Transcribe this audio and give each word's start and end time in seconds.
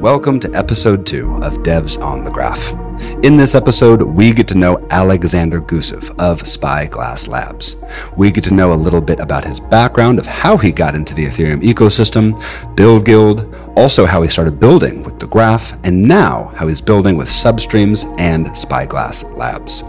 welcome 0.00 0.38
to 0.38 0.48
episode 0.54 1.04
two 1.04 1.34
of 1.42 1.54
Devs 1.64 2.00
on 2.00 2.24
the 2.24 2.30
Graph. 2.30 2.72
In 3.24 3.36
this 3.36 3.56
episode, 3.56 4.00
we 4.00 4.32
get 4.32 4.46
to 4.48 4.56
know 4.56 4.86
Alexander 4.90 5.60
Gusev 5.60 6.16
of 6.20 6.46
Spyglass 6.46 7.26
Labs. 7.26 7.76
We 8.16 8.30
get 8.30 8.44
to 8.44 8.54
know 8.54 8.72
a 8.72 8.76
little 8.76 9.00
bit 9.00 9.18
about 9.18 9.44
his 9.44 9.58
background 9.58 10.20
of 10.20 10.26
how 10.26 10.56
he 10.56 10.70
got 10.70 10.94
into 10.94 11.14
the 11.14 11.26
Ethereum 11.26 11.62
ecosystem, 11.62 12.36
Build 12.76 13.06
Guild, 13.06 13.52
also 13.76 14.06
how 14.06 14.22
he 14.22 14.28
started 14.28 14.60
building 14.60 15.02
with 15.02 15.18
the 15.18 15.26
graph, 15.26 15.76
and 15.82 16.00
now 16.00 16.52
how 16.54 16.68
he's 16.68 16.80
building 16.80 17.16
with 17.16 17.26
Substreams 17.26 18.06
and 18.20 18.56
Spyglass 18.56 19.24
Labs. 19.24 19.82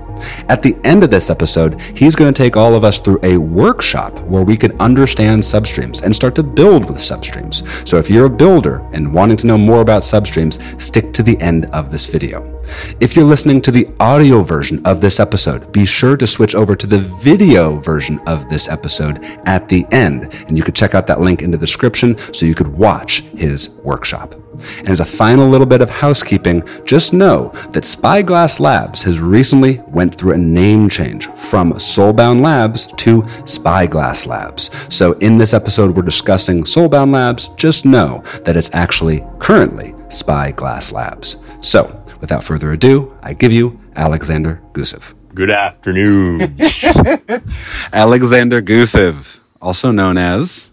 At 0.47 0.61
the 0.61 0.75
end 0.83 1.03
of 1.03 1.09
this 1.09 1.29
episode, 1.29 1.79
he's 1.95 2.15
going 2.15 2.33
to 2.33 2.37
take 2.37 2.57
all 2.57 2.75
of 2.75 2.83
us 2.83 2.99
through 2.99 3.19
a 3.23 3.37
workshop 3.37 4.19
where 4.21 4.43
we 4.43 4.57
can 4.57 4.79
understand 4.79 5.41
substreams 5.41 6.03
and 6.03 6.15
start 6.15 6.35
to 6.35 6.43
build 6.43 6.87
with 6.87 6.97
substreams. 6.97 7.87
So 7.87 7.97
if 7.97 8.09
you're 8.09 8.25
a 8.25 8.29
builder 8.29 8.87
and 8.93 9.13
wanting 9.13 9.37
to 9.37 9.47
know 9.47 9.57
more 9.57 9.81
about 9.81 10.03
substreams, 10.03 10.81
stick 10.81 11.13
to 11.13 11.23
the 11.23 11.39
end 11.39 11.65
of 11.67 11.91
this 11.91 12.05
video. 12.05 12.59
If 12.99 13.15
you're 13.15 13.25
listening 13.25 13.61
to 13.61 13.71
the 13.71 13.87
audio 13.99 14.43
version 14.43 14.85
of 14.85 15.01
this 15.01 15.19
episode, 15.19 15.71
be 15.71 15.85
sure 15.85 16.15
to 16.17 16.27
switch 16.27 16.55
over 16.55 16.75
to 16.75 16.87
the 16.87 16.99
video 16.99 17.77
version 17.77 18.19
of 18.27 18.49
this 18.49 18.69
episode 18.69 19.19
at 19.45 19.67
the 19.67 19.85
end. 19.91 20.33
And 20.47 20.57
you 20.57 20.63
could 20.63 20.75
check 20.75 20.93
out 20.93 21.07
that 21.07 21.21
link 21.21 21.41
in 21.41 21.51
the 21.51 21.57
description 21.57 22.17
so 22.17 22.45
you 22.45 22.55
could 22.55 22.67
watch 22.67 23.21
his 23.21 23.69
workshop. 23.83 24.35
And 24.79 24.89
as 24.89 24.99
a 24.99 25.05
final 25.05 25.47
little 25.47 25.67
bit 25.67 25.81
of 25.81 25.89
housekeeping, 25.89 26.63
just 26.85 27.13
know 27.13 27.49
that 27.71 27.85
Spyglass 27.85 28.59
Labs 28.59 29.03
has 29.03 29.19
recently 29.19 29.79
went 29.87 30.08
through 30.15 30.33
a 30.33 30.37
name 30.37 30.89
change 30.89 31.27
from 31.27 31.73
Soulbound 31.73 32.41
Labs 32.41 32.87
to 32.97 33.25
Spyglass 33.45 34.25
Labs. 34.27 34.69
So 34.93 35.13
in 35.13 35.37
this 35.37 35.53
episode, 35.53 35.95
we're 35.95 36.03
discussing 36.03 36.63
Soulbound 36.63 37.13
Labs. 37.13 37.47
Just 37.49 37.85
know 37.85 38.21
that 38.45 38.55
it's 38.55 38.73
actually 38.73 39.23
currently 39.39 39.93
Spyglass 40.09 40.91
Labs. 40.91 41.37
So 41.61 42.01
without 42.21 42.43
further 42.43 42.71
ado, 42.71 43.15
I 43.23 43.33
give 43.33 43.51
you 43.51 43.79
Alexander 43.95 44.61
Gusev. 44.73 45.13
Good 45.35 45.51
afternoon. 45.51 46.39
Alexander 47.93 48.61
Gusev, 48.61 49.39
also 49.61 49.91
known 49.91 50.17
as 50.17 50.71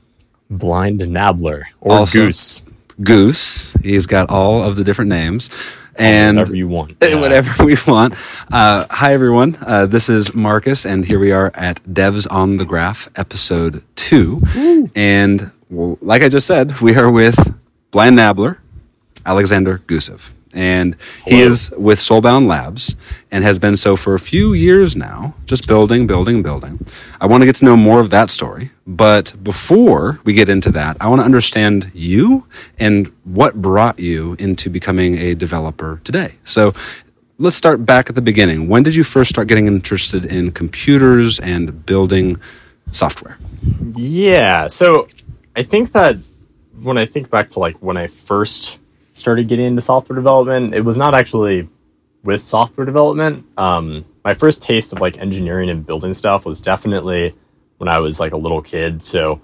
Blind 0.51 1.01
Nabler 1.01 1.65
or 1.81 1.99
Also- 1.99 2.27
Goose. 2.27 2.63
Goose. 3.03 3.75
He's 3.83 4.07
got 4.07 4.31
all 4.31 4.63
of 4.63 4.77
the 4.77 4.83
different 4.85 5.11
names. 5.11 5.51
And 5.99 6.37
whatever 6.37 6.55
you 6.57 6.69
want. 6.69 6.97
Yeah. 7.03 7.21
whatever 7.21 7.65
we 7.65 7.77
want. 7.87 8.15
Uh, 8.53 8.87
hi, 8.91 9.13
everyone. 9.15 9.57
Uh, 9.61 9.87
this 9.87 10.09
is 10.09 10.35
Marcus, 10.35 10.85
and 10.85 11.05
here 11.05 11.19
we 11.19 11.33
are 11.33 11.51
at 11.55 11.83
Devs 11.85 12.27
on 12.31 12.57
the 12.59 12.65
Graph, 12.65 13.09
episode 13.17 13.83
two. 13.97 14.41
And 14.95 15.51
well, 15.71 15.99
like 16.01 16.23
I 16.23 16.29
just 16.29 16.47
said, 16.47 16.81
we 16.81 16.97
are 16.97 17.11
with 17.11 17.39
Blind 17.91 18.19
Nabler, 18.19 18.59
Alexander 19.25 19.79
Gusev. 19.87 20.31
And 20.57 20.97
he 21.27 21.37
Hello. 21.37 21.49
is 21.49 21.71
with 21.77 21.99
Soulbound 21.99 22.47
Labs 22.49 22.97
and 23.31 23.45
has 23.45 23.59
been 23.59 23.77
so 23.77 23.95
for 23.95 24.15
a 24.15 24.19
few 24.19 24.55
years 24.55 24.97
now, 24.97 25.35
just 25.45 25.69
building, 25.69 26.07
building, 26.07 26.43
building. 26.43 26.81
I 27.21 27.27
want 27.27 27.43
to 27.43 27.47
get 27.47 27.57
to 27.57 27.67
know 27.67 27.77
more 27.77 28.01
of 28.01 28.09
that 28.11 28.31
story. 28.31 28.71
But 28.87 29.35
before 29.45 30.19
we 30.25 30.33
get 30.33 30.49
into 30.49 30.71
that, 30.73 30.97
I 30.99 31.09
want 31.09 31.21
to 31.21 31.27
understand 31.27 31.91
you 31.93 32.47
and 32.79 33.13
what 33.25 33.61
brought 33.61 33.99
you 33.99 34.35
into 34.39 34.71
becoming 34.71 35.19
a 35.19 35.35
developer 35.35 36.01
today. 36.05 36.37
So 36.45 36.73
let's 37.39 37.57
start 37.57 37.85
back 37.85 38.09
at 38.09 38.15
the 38.15 38.23
beginning. 38.23 38.67
When 38.67 38.83
did 38.83 38.95
you 38.95 39.05
first 39.05 39.29
start 39.29 39.49
getting 39.49 39.67
interested 39.67 40.25
in 40.25 40.53
computers 40.53 41.39
and 41.39 41.85
building 41.85 42.41
software? 42.93 43.37
Yeah. 43.95 44.69
So 44.69 45.09
I 45.55 45.63
think 45.63 45.93
that 45.93 46.17
when 46.81 46.97
I 46.97 47.05
think 47.05 47.31
back 47.31 47.51
to 47.51 47.59
like 47.61 47.77
when 47.83 47.99
I 47.99 48.07
first 48.07 48.79
started 49.17 49.49
getting 49.49 49.67
into 49.67 49.81
software 49.81 50.15
development, 50.17 50.75
it 50.75 50.83
was 50.83 50.97
not 50.97 51.15
actually 51.15 51.69
with 52.23 52.43
software 52.45 52.85
development. 52.85 53.47
Um, 53.57 54.05
my 54.25 54.35
first 54.35 54.63
taste 54.63 54.93
of 54.93 55.01
like 55.01 55.19
engineering 55.19 55.71
and 55.71 55.87
building 55.87 56.13
stuff 56.15 56.45
was 56.45 56.61
definitely 56.61 57.35
when 57.79 57.89
I 57.89 57.99
was 58.01 58.19
like 58.21 58.33
a 58.33 58.37
little 58.37 58.63
kid. 58.63 59.05
So 59.05 59.41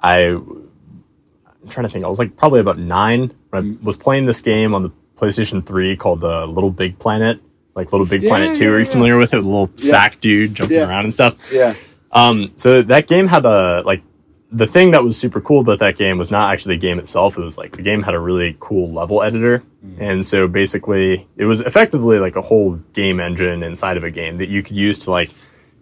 I, 0.00 0.24
I'm 0.26 1.68
trying 1.68 1.86
to 1.86 1.92
think, 1.92 2.04
I 2.04 2.08
was 2.08 2.18
like 2.18 2.36
probably 2.36 2.60
about 2.60 2.78
nine 2.78 3.30
when 3.50 3.64
I 3.64 3.84
was 3.84 3.96
playing 3.96 4.26
this 4.26 4.40
game 4.40 4.74
on 4.74 4.82
the 4.82 4.90
PlayStation 5.16 5.64
3 5.64 5.96
called 5.96 6.20
the 6.20 6.46
Little 6.46 6.70
Big 6.70 6.98
Planet. 6.98 7.40
Like 7.74 7.92
Little 7.92 8.06
Big 8.06 8.22
Planet 8.22 8.54
2. 8.56 8.64
yeah, 8.64 8.70
Are 8.70 8.78
you 8.80 8.84
yeah. 8.84 8.90
familiar 8.90 9.16
with 9.16 9.32
it? 9.32 9.36
The 9.38 9.42
little 9.42 9.70
sack 9.76 10.20
dude 10.20 10.54
jumping 10.54 10.76
Yeah. 10.78 10.88
around 10.88 11.04
and 11.04 11.14
stuff. 11.14 11.52
Yeah. 11.52 11.74
Um, 12.12 12.52
so 12.56 12.82
that 12.82 13.06
game 13.06 13.28
had 13.28 13.44
a 13.46 13.82
like 13.86 14.02
the 14.52 14.66
thing 14.66 14.90
that 14.90 15.02
was 15.02 15.16
super 15.16 15.40
cool 15.40 15.60
about 15.60 15.78
that 15.78 15.96
game 15.96 16.18
was 16.18 16.30
not 16.30 16.52
actually 16.52 16.74
the 16.74 16.80
game 16.80 16.98
itself. 16.98 17.38
It 17.38 17.40
was 17.40 17.56
like 17.56 17.76
the 17.76 17.82
game 17.82 18.02
had 18.02 18.14
a 18.14 18.18
really 18.18 18.56
cool 18.58 18.90
level 18.90 19.22
editor, 19.22 19.62
and 19.98 20.24
so 20.24 20.48
basically 20.48 21.26
it 21.36 21.44
was 21.44 21.60
effectively 21.60 22.18
like 22.18 22.36
a 22.36 22.42
whole 22.42 22.76
game 22.92 23.20
engine 23.20 23.62
inside 23.62 23.96
of 23.96 24.04
a 24.04 24.10
game 24.10 24.38
that 24.38 24.48
you 24.48 24.62
could 24.62 24.76
use 24.76 24.98
to 25.00 25.10
like 25.10 25.30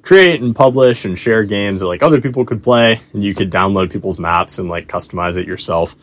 create 0.02 0.40
and 0.40 0.54
publish 0.54 1.04
and 1.04 1.18
share 1.18 1.44
games 1.44 1.80
that 1.80 1.86
like 1.86 2.02
other 2.02 2.20
people 2.20 2.44
could 2.44 2.62
play, 2.62 3.00
and 3.12 3.24
you 3.24 3.34
could 3.34 3.50
download 3.50 3.90
people's 3.90 4.18
maps 4.18 4.58
and 4.58 4.68
like 4.68 4.86
customize 4.86 5.38
it 5.38 5.46
yourself. 5.46 5.96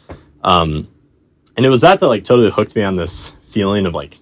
Um, 0.43 0.87
and 1.55 1.65
it 1.65 1.69
was 1.69 1.81
that 1.81 1.99
that 1.99 2.07
like 2.07 2.23
totally 2.23 2.49
hooked 2.49 2.75
me 2.75 2.83
on 2.83 2.95
this 2.95 3.29
feeling 3.41 3.85
of 3.85 3.93
like 3.93 4.19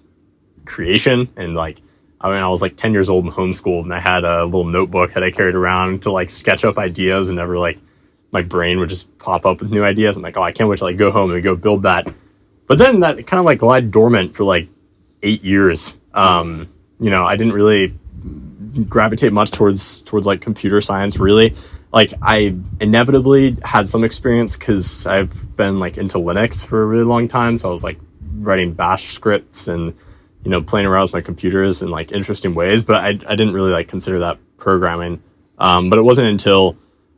creation 0.64 1.28
and 1.36 1.54
like 1.54 1.80
I 2.20 2.28
mean 2.28 2.42
I 2.42 2.48
was 2.48 2.62
like 2.62 2.76
10 2.76 2.92
years 2.92 3.10
old 3.10 3.24
and 3.24 3.32
homeschooled 3.32 3.82
and 3.82 3.92
I 3.92 4.00
had 4.00 4.24
a 4.24 4.44
little 4.44 4.64
notebook 4.64 5.12
that 5.12 5.22
I 5.22 5.30
carried 5.30 5.54
around 5.54 6.02
to 6.02 6.12
like 6.12 6.30
sketch 6.30 6.64
up 6.64 6.78
ideas 6.78 7.28
and 7.28 7.36
never 7.36 7.58
like 7.58 7.78
my 8.34 8.42
brain 8.42 8.80
would 8.80 8.88
just 8.88 9.16
pop 9.18 9.46
up 9.46 9.60
with 9.60 9.70
new 9.70 9.84
ideas. 9.84 10.16
I'm 10.16 10.22
like, 10.22 10.36
oh, 10.36 10.42
I 10.42 10.52
can't 10.52 10.68
wait 10.68 10.80
to 10.80 10.84
like 10.84 10.96
go 10.96 11.12
home 11.12 11.32
and 11.32 11.42
go 11.42 11.54
build 11.54 11.82
that. 11.82 12.12
But 12.66 12.78
then 12.78 13.00
that 13.00 13.26
kind 13.26 13.38
of 13.38 13.46
like 13.46 13.62
lied 13.62 13.92
dormant 13.92 14.34
for 14.34 14.42
like 14.42 14.68
eight 15.22 15.44
years. 15.44 15.96
Um, 16.12 16.68
you 16.98 17.10
know, 17.10 17.24
I 17.24 17.36
didn't 17.36 17.52
really 17.52 17.94
gravitate 18.88 19.32
much 19.32 19.52
towards 19.52 20.02
towards 20.02 20.26
like 20.26 20.40
computer 20.40 20.80
science 20.80 21.16
really 21.16 21.54
like 21.92 22.12
i 22.22 22.52
inevitably 22.80 23.56
had 23.62 23.88
some 23.88 24.02
experience 24.02 24.56
because 24.56 25.06
i've 25.06 25.56
been 25.56 25.78
like 25.78 25.96
into 25.96 26.18
linux 26.18 26.66
for 26.66 26.82
a 26.82 26.84
really 26.84 27.04
long 27.04 27.28
time 27.28 27.56
so 27.56 27.68
i 27.68 27.70
was 27.70 27.84
like 27.84 28.00
writing 28.38 28.72
bash 28.72 29.04
scripts 29.12 29.68
and 29.68 29.94
you 30.42 30.50
know 30.50 30.60
playing 30.60 30.86
around 30.86 31.02
with 31.04 31.12
my 31.12 31.20
computers 31.20 31.82
in 31.82 31.88
like 31.88 32.10
interesting 32.10 32.52
ways 32.52 32.82
but 32.82 32.96
i, 32.96 33.08
I 33.08 33.36
didn't 33.36 33.54
really 33.54 33.70
like 33.70 33.86
consider 33.86 34.18
that 34.18 34.38
programming 34.56 35.22
um, 35.56 35.88
but 35.88 36.00
it 36.00 36.02
wasn't 36.02 36.26
until 36.26 36.76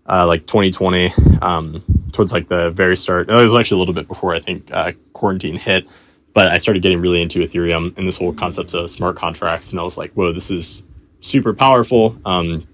uh, 0.09 0.27
like 0.27 0.47
2020 0.47 1.12
um, 1.43 1.83
towards 2.12 2.33
like 2.33 2.49
the 2.49 2.71
very 2.71 2.97
start 2.97 3.28
it 3.31 3.34
was 3.34 3.55
actually 3.55 3.77
a 3.77 3.81
little 3.81 3.94
bit 3.94 4.09
before 4.09 4.34
i 4.34 4.39
think 4.39 4.72
uh, 4.72 4.93
quarantine 5.12 5.56
hit 5.56 5.89
but 6.34 6.47
i 6.49 6.56
started 6.56 6.83
getting 6.83 7.00
really 7.00 7.21
into 7.22 7.41
ethereum 7.41 7.97
and 7.99 8.06
this 8.06 8.19
whole 8.19 8.33
concept 8.33 8.75
of 8.75 8.89
smart 8.91 9.16
contracts 9.16 9.71
and 9.72 9.81
i 9.81 9.83
was 9.83 9.99
like 9.99 10.12
whoa 10.12 10.33
this 10.33 10.50
is 10.50 10.83
super 11.21 11.53
powerful 11.53 12.16
um, 12.25 12.66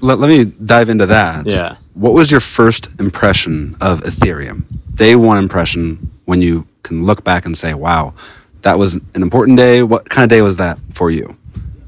Let, 0.00 0.18
let 0.18 0.28
me 0.28 0.44
dive 0.44 0.88
into 0.88 1.06
that. 1.06 1.46
Yeah. 1.46 1.76
What 1.94 2.12
was 2.12 2.30
your 2.30 2.40
first 2.40 3.00
impression 3.00 3.76
of 3.80 4.00
Ethereum? 4.00 4.64
Day 4.94 5.14
one 5.14 5.38
impression 5.38 6.10
when 6.24 6.42
you 6.42 6.66
can 6.82 7.04
look 7.04 7.22
back 7.22 7.46
and 7.46 7.56
say, 7.56 7.74
wow, 7.74 8.14
that 8.62 8.78
was 8.78 8.94
an 8.94 9.22
important 9.22 9.58
day. 9.58 9.82
What 9.82 10.08
kind 10.08 10.24
of 10.24 10.28
day 10.28 10.42
was 10.42 10.56
that 10.56 10.78
for 10.92 11.10
you? 11.10 11.36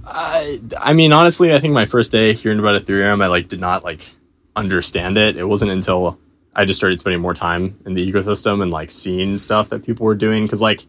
I, 0.06 0.60
I 0.78 0.92
mean, 0.92 1.12
honestly, 1.12 1.52
I 1.54 1.58
think 1.58 1.74
my 1.74 1.86
first 1.86 2.12
day 2.12 2.34
hearing 2.34 2.58
about 2.58 2.80
Ethereum, 2.80 3.22
I 3.22 3.26
like 3.28 3.48
did 3.48 3.60
not 3.60 3.82
like 3.82 4.12
understand 4.56 5.18
it. 5.18 5.36
It 5.36 5.44
wasn't 5.44 5.70
until 5.70 6.18
I 6.54 6.64
just 6.64 6.78
started 6.78 7.00
spending 7.00 7.20
more 7.20 7.34
time 7.34 7.78
in 7.86 7.94
the 7.94 8.12
ecosystem 8.12 8.62
and 8.62 8.70
like 8.70 8.90
seeing 8.90 9.38
stuff 9.38 9.70
that 9.70 9.84
people 9.84 10.06
were 10.06 10.14
doing. 10.14 10.46
Cause 10.46 10.60
like, 10.60 10.86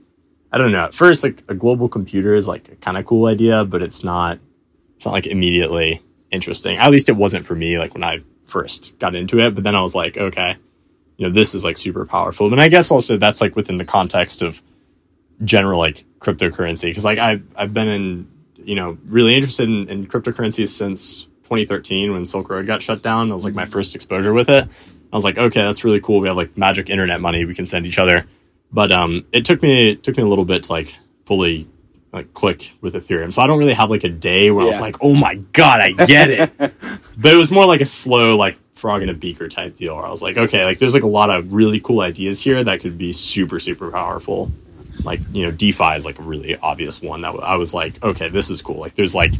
I 0.51 0.57
don't 0.57 0.71
know, 0.71 0.85
at 0.85 0.93
first, 0.93 1.23
like 1.23 1.43
a 1.47 1.55
global 1.55 1.89
computer 1.89 2.35
is 2.35 2.47
like 2.47 2.69
a 2.69 2.75
kind 2.75 2.97
of 2.97 3.05
cool 3.05 3.25
idea, 3.25 3.63
but 3.65 3.81
it's 3.81 4.03
not, 4.03 4.39
it's 4.95 5.05
not 5.05 5.13
like 5.13 5.27
immediately 5.27 5.99
interesting. 6.31 6.77
At 6.77 6.91
least 6.91 7.09
it 7.09 7.15
wasn't 7.15 7.45
for 7.45 7.55
me, 7.55 7.79
like 7.79 7.93
when 7.93 8.03
I 8.03 8.19
first 8.45 8.99
got 8.99 9.15
into 9.15 9.39
it. 9.39 9.55
But 9.55 9.63
then 9.63 9.75
I 9.75 9.81
was 9.81 9.95
like, 9.95 10.17
okay, 10.17 10.57
you 11.17 11.27
know, 11.27 11.33
this 11.33 11.55
is 11.55 11.63
like 11.63 11.77
super 11.77 12.05
powerful. 12.05 12.51
And 12.51 12.61
I 12.61 12.67
guess 12.69 12.91
also 12.91 13.17
that's 13.17 13.41
like 13.41 13.55
within 13.55 13.77
the 13.77 13.85
context 13.85 14.41
of 14.41 14.61
general 15.43 15.79
like 15.79 16.03
cryptocurrency 16.19 16.83
because 16.83 17.05
like 17.05 17.19
I've 17.19 17.43
I've 17.55 17.73
been 17.73 17.87
in 17.87 18.27
you 18.55 18.75
know 18.75 18.97
really 19.05 19.35
interested 19.35 19.67
in, 19.67 19.89
in 19.89 20.07
cryptocurrencies 20.07 20.69
since 20.69 21.27
2013 21.43 22.11
when 22.11 22.25
Silk 22.25 22.49
Road 22.49 22.67
got 22.67 22.81
shut 22.81 23.01
down. 23.01 23.29
It 23.29 23.33
was 23.33 23.45
like 23.45 23.53
my 23.53 23.65
first 23.65 23.95
exposure 23.95 24.33
with 24.33 24.49
it. 24.49 24.67
I 25.11 25.15
was 25.15 25.23
like, 25.23 25.37
okay, 25.37 25.61
that's 25.61 25.83
really 25.83 26.01
cool. 26.01 26.19
We 26.19 26.27
have 26.27 26.37
like 26.37 26.57
magic 26.57 26.89
internet 26.89 27.21
money 27.21 27.45
we 27.45 27.53
can 27.53 27.65
send 27.65 27.85
each 27.85 27.99
other. 27.99 28.25
But 28.71 28.91
um, 28.91 29.25
it 29.31 29.45
took 29.45 29.61
me 29.61 29.91
it 29.91 30.03
took 30.03 30.17
me 30.17 30.23
a 30.23 30.25
little 30.25 30.45
bit 30.45 30.63
to 30.63 30.71
like 30.71 30.95
fully 31.25 31.67
like 32.11 32.33
click 32.33 32.73
with 32.81 32.95
Ethereum. 32.95 33.31
So 33.31 33.41
I 33.41 33.47
don't 33.47 33.59
really 33.59 33.73
have 33.73 33.89
like 33.89 34.03
a 34.03 34.09
day 34.09 34.51
where 34.51 34.63
I 34.63 34.67
was 34.67 34.79
like, 34.79 34.97
oh 35.01 35.13
my 35.13 35.35
god, 35.35 35.81
I 35.81 35.91
get 35.91 36.29
it. 36.29 36.51
but 36.57 37.33
it 37.33 37.37
was 37.37 37.51
more 37.51 37.65
like 37.65 37.81
a 37.81 37.85
slow 37.85 38.35
like 38.35 38.57
frog 38.73 39.03
in 39.03 39.09
a 39.09 39.13
beaker 39.13 39.47
type 39.49 39.75
deal. 39.75 39.95
Where 39.95 40.05
I 40.05 40.09
was 40.09 40.21
like, 40.21 40.37
okay, 40.37 40.65
like 40.65 40.79
there's 40.79 40.95
like 40.95 41.03
a 41.03 41.07
lot 41.07 41.29
of 41.29 41.53
really 41.53 41.79
cool 41.79 42.01
ideas 42.01 42.41
here 42.41 42.63
that 42.63 42.79
could 42.79 42.97
be 42.97 43.13
super 43.13 43.59
super 43.59 43.91
powerful. 43.91 44.51
like 45.03 45.19
you 45.31 45.45
know 45.45 45.51
DeFi 45.51 45.95
is 45.95 46.05
like 46.05 46.19
a 46.19 46.23
really 46.23 46.55
obvious 46.57 47.01
one 47.01 47.21
that 47.21 47.35
I 47.35 47.55
was 47.55 47.73
like, 47.73 48.03
okay, 48.03 48.29
this 48.29 48.49
is 48.49 48.61
cool. 48.61 48.77
Like 48.77 48.95
there's 48.95 49.13
like 49.15 49.33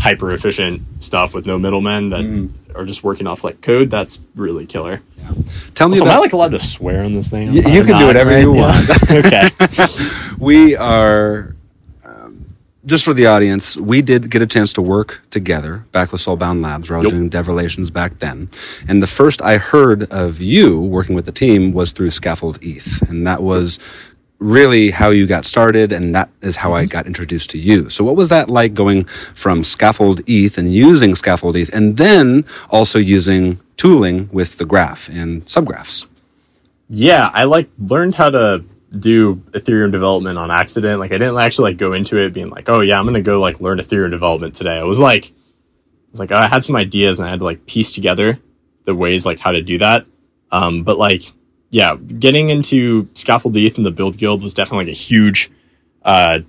hyper 0.00 0.32
efficient 0.32 0.82
stuff 1.00 1.34
with 1.34 1.46
no 1.46 1.58
middlemen 1.58 2.10
that 2.10 2.20
Mm. 2.20 2.50
are 2.74 2.84
just 2.84 3.02
working 3.04 3.26
off 3.26 3.42
like 3.44 3.60
code. 3.60 3.90
That's 3.90 4.20
really 4.34 4.66
killer. 4.66 5.00
Yeah. 5.18 5.30
Tell 5.74 5.88
me 5.88 5.96
So 5.96 6.04
am 6.04 6.10
I 6.10 6.14
about 6.14 6.20
like 6.22 6.32
allowed 6.32 6.50
to 6.52 6.60
swear 6.60 7.02
on 7.04 7.14
this 7.14 7.30
thing? 7.30 7.48
Y- 7.48 7.54
you 7.72 7.84
can 7.84 7.98
do 7.98 8.06
whatever 8.06 8.30
right? 8.30 8.40
you 8.42 8.54
Yeah. 8.56 8.60
want. 8.60 9.12
okay. 9.24 9.50
we 10.38 10.76
are 10.76 11.54
um, 12.04 12.44
just 12.84 13.04
for 13.04 13.14
the 13.14 13.26
audience 13.26 13.76
we 13.76 14.02
did 14.02 14.30
get 14.30 14.42
a 14.42 14.46
chance 14.46 14.72
to 14.74 14.82
work 14.82 15.22
together 15.30 15.84
back 15.92 16.12
with 16.12 16.20
soulbound 16.20 16.62
labs 16.62 16.90
where 16.90 16.98
i 16.98 17.00
was 17.00 17.06
Yep. 17.06 17.12
doing 17.18 17.28
dev 17.30 17.48
relations 17.48 17.90
back 17.90 18.18
then 18.18 18.48
and 18.86 19.02
the 19.02 19.06
first 19.06 19.40
i 19.42 19.56
heard 19.58 20.04
of 20.12 20.40
you 20.40 20.78
working 20.80 21.14
with 21.16 21.24
the 21.24 21.32
team 21.32 21.72
was 21.72 21.92
through 21.92 22.10
scaffold 22.10 22.62
eth 22.62 23.02
and 23.08 23.26
that 23.26 23.42
was 23.42 23.78
really 24.38 24.90
how 24.90 25.08
you 25.10 25.26
got 25.26 25.44
started 25.44 25.92
and 25.92 26.14
that 26.14 26.28
is 26.42 26.56
how 26.56 26.74
i 26.74 26.84
got 26.84 27.06
introduced 27.06 27.48
to 27.50 27.58
you 27.58 27.88
so 27.88 28.04
what 28.04 28.16
was 28.16 28.28
that 28.28 28.50
like 28.50 28.74
going 28.74 29.04
from 29.34 29.64
scaffold 29.64 30.20
eth 30.28 30.58
and 30.58 30.72
using 30.72 31.14
scaffold 31.14 31.56
eth 31.56 31.72
and 31.72 31.96
then 31.96 32.44
also 32.70 32.98
using 32.98 33.58
tooling 33.78 34.28
with 34.32 34.58
the 34.58 34.64
graph 34.66 35.08
and 35.08 35.44
subgraphs 35.46 36.08
Yeah, 36.88 37.30
I 37.34 37.44
like 37.44 37.68
learned 37.78 38.14
how 38.14 38.30
to 38.30 38.64
do 38.96 39.36
Ethereum 39.52 39.90
development 39.90 40.38
on 40.38 40.50
accident. 40.50 41.00
Like 41.00 41.10
I 41.12 41.18
didn't 41.18 41.36
actually 41.38 41.72
like 41.72 41.78
go 41.78 41.92
into 41.92 42.16
it 42.18 42.32
being 42.32 42.50
like, 42.50 42.68
oh 42.68 42.80
yeah, 42.80 42.98
I'm 42.98 43.04
gonna 43.06 43.20
go 43.22 43.40
like 43.40 43.60
learn 43.60 43.78
Ethereum 43.78 44.10
development 44.10 44.54
today. 44.54 44.78
I 44.78 44.84
was 44.84 45.00
like, 45.00 45.26
I 45.26 46.10
was 46.12 46.20
like, 46.20 46.32
I 46.32 46.46
had 46.46 46.62
some 46.62 46.76
ideas 46.76 47.18
and 47.18 47.26
I 47.26 47.30
had 47.30 47.40
to 47.40 47.44
like 47.44 47.66
piece 47.66 47.92
together 47.92 48.38
the 48.84 48.94
ways 48.94 49.26
like 49.26 49.40
how 49.40 49.50
to 49.52 49.62
do 49.62 49.78
that. 49.78 50.06
Um, 50.52 50.84
but 50.84 50.96
like, 50.96 51.32
yeah, 51.70 51.96
getting 51.96 52.50
into 52.50 53.08
Scaffold 53.14 53.56
and 53.56 53.86
the 53.86 53.90
Build 53.90 54.18
Guild 54.18 54.42
was 54.42 54.54
definitely 54.54 54.86
like 54.86 54.92
a 54.92 54.98
huge, 54.98 55.50
uh, 56.02 56.40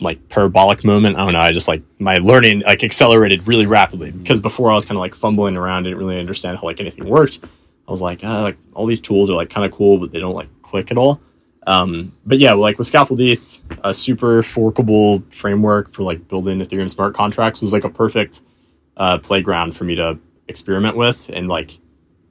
like 0.00 0.28
parabolic 0.28 0.84
moment. 0.84 1.16
I 1.16 1.24
don't 1.24 1.34
know. 1.34 1.40
I 1.40 1.52
just 1.52 1.68
like 1.68 1.82
my 1.98 2.16
learning 2.18 2.60
like 2.60 2.82
accelerated 2.82 3.46
really 3.46 3.66
rapidly 3.66 4.10
because 4.10 4.40
before 4.40 4.70
I 4.70 4.74
was 4.74 4.86
kind 4.86 4.96
of 4.96 5.00
like 5.00 5.14
fumbling 5.14 5.56
around, 5.56 5.84
didn't 5.84 5.98
really 5.98 6.18
understand 6.18 6.58
how 6.58 6.64
like 6.64 6.80
anything 6.80 7.04
worked. 7.06 7.40
I 7.86 7.90
was 7.90 8.00
like, 8.00 8.24
uh, 8.24 8.42
like 8.42 8.56
all 8.72 8.86
these 8.86 9.00
tools 9.00 9.30
are 9.30 9.34
like 9.34 9.50
kind 9.50 9.66
of 9.66 9.72
cool, 9.72 9.98
but 9.98 10.10
they 10.10 10.18
don't 10.18 10.34
like 10.34 10.48
click 10.62 10.90
at 10.90 10.98
all. 10.98 11.20
Um, 11.66 12.12
but 12.26 12.38
yeah, 12.38 12.52
like 12.52 12.78
with 12.78 12.86
Scaffold 12.86 13.20
ETH, 13.20 13.58
a 13.82 13.92
super 13.94 14.42
forkable 14.42 15.20
framework 15.30 15.90
for 15.90 16.02
like 16.02 16.26
building 16.28 16.58
Ethereum 16.58 16.90
smart 16.90 17.14
contracts 17.14 17.60
was 17.60 17.72
like 17.72 17.84
a 17.84 17.90
perfect 17.90 18.42
uh, 18.96 19.18
playground 19.18 19.76
for 19.76 19.84
me 19.84 19.94
to 19.94 20.18
experiment 20.48 20.96
with 20.96 21.30
and 21.30 21.48
like 21.48 21.78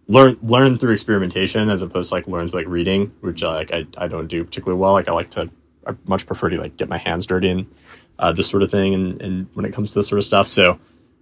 learn 0.07 0.37
learn 0.41 0.77
through 0.77 0.91
experimentation 0.91 1.69
as 1.69 1.81
opposed 1.81 2.09
to 2.09 2.15
like 2.15 2.27
learn 2.27 2.49
through 2.49 2.61
like 2.61 2.67
reading, 2.67 3.11
which 3.21 3.43
uh, 3.43 3.51
like 3.51 3.71
I, 3.71 3.85
I 3.97 4.07
don't 4.07 4.27
do 4.27 4.43
particularly 4.43 4.79
well. 4.79 4.93
Like 4.93 5.07
I 5.07 5.13
like 5.13 5.29
to 5.31 5.49
I 5.87 5.95
much 6.05 6.25
prefer 6.25 6.49
to 6.49 6.57
like 6.57 6.77
get 6.77 6.89
my 6.89 6.97
hands 6.97 7.25
dirty 7.25 7.49
and 7.49 7.67
uh, 8.19 8.31
this 8.31 8.47
sort 8.47 8.63
of 8.63 8.71
thing 8.71 8.93
and, 8.93 9.21
and 9.21 9.47
when 9.53 9.65
it 9.65 9.73
comes 9.73 9.91
to 9.93 9.99
this 9.99 10.07
sort 10.07 10.19
of 10.19 10.25
stuff. 10.25 10.47
So 10.47 10.79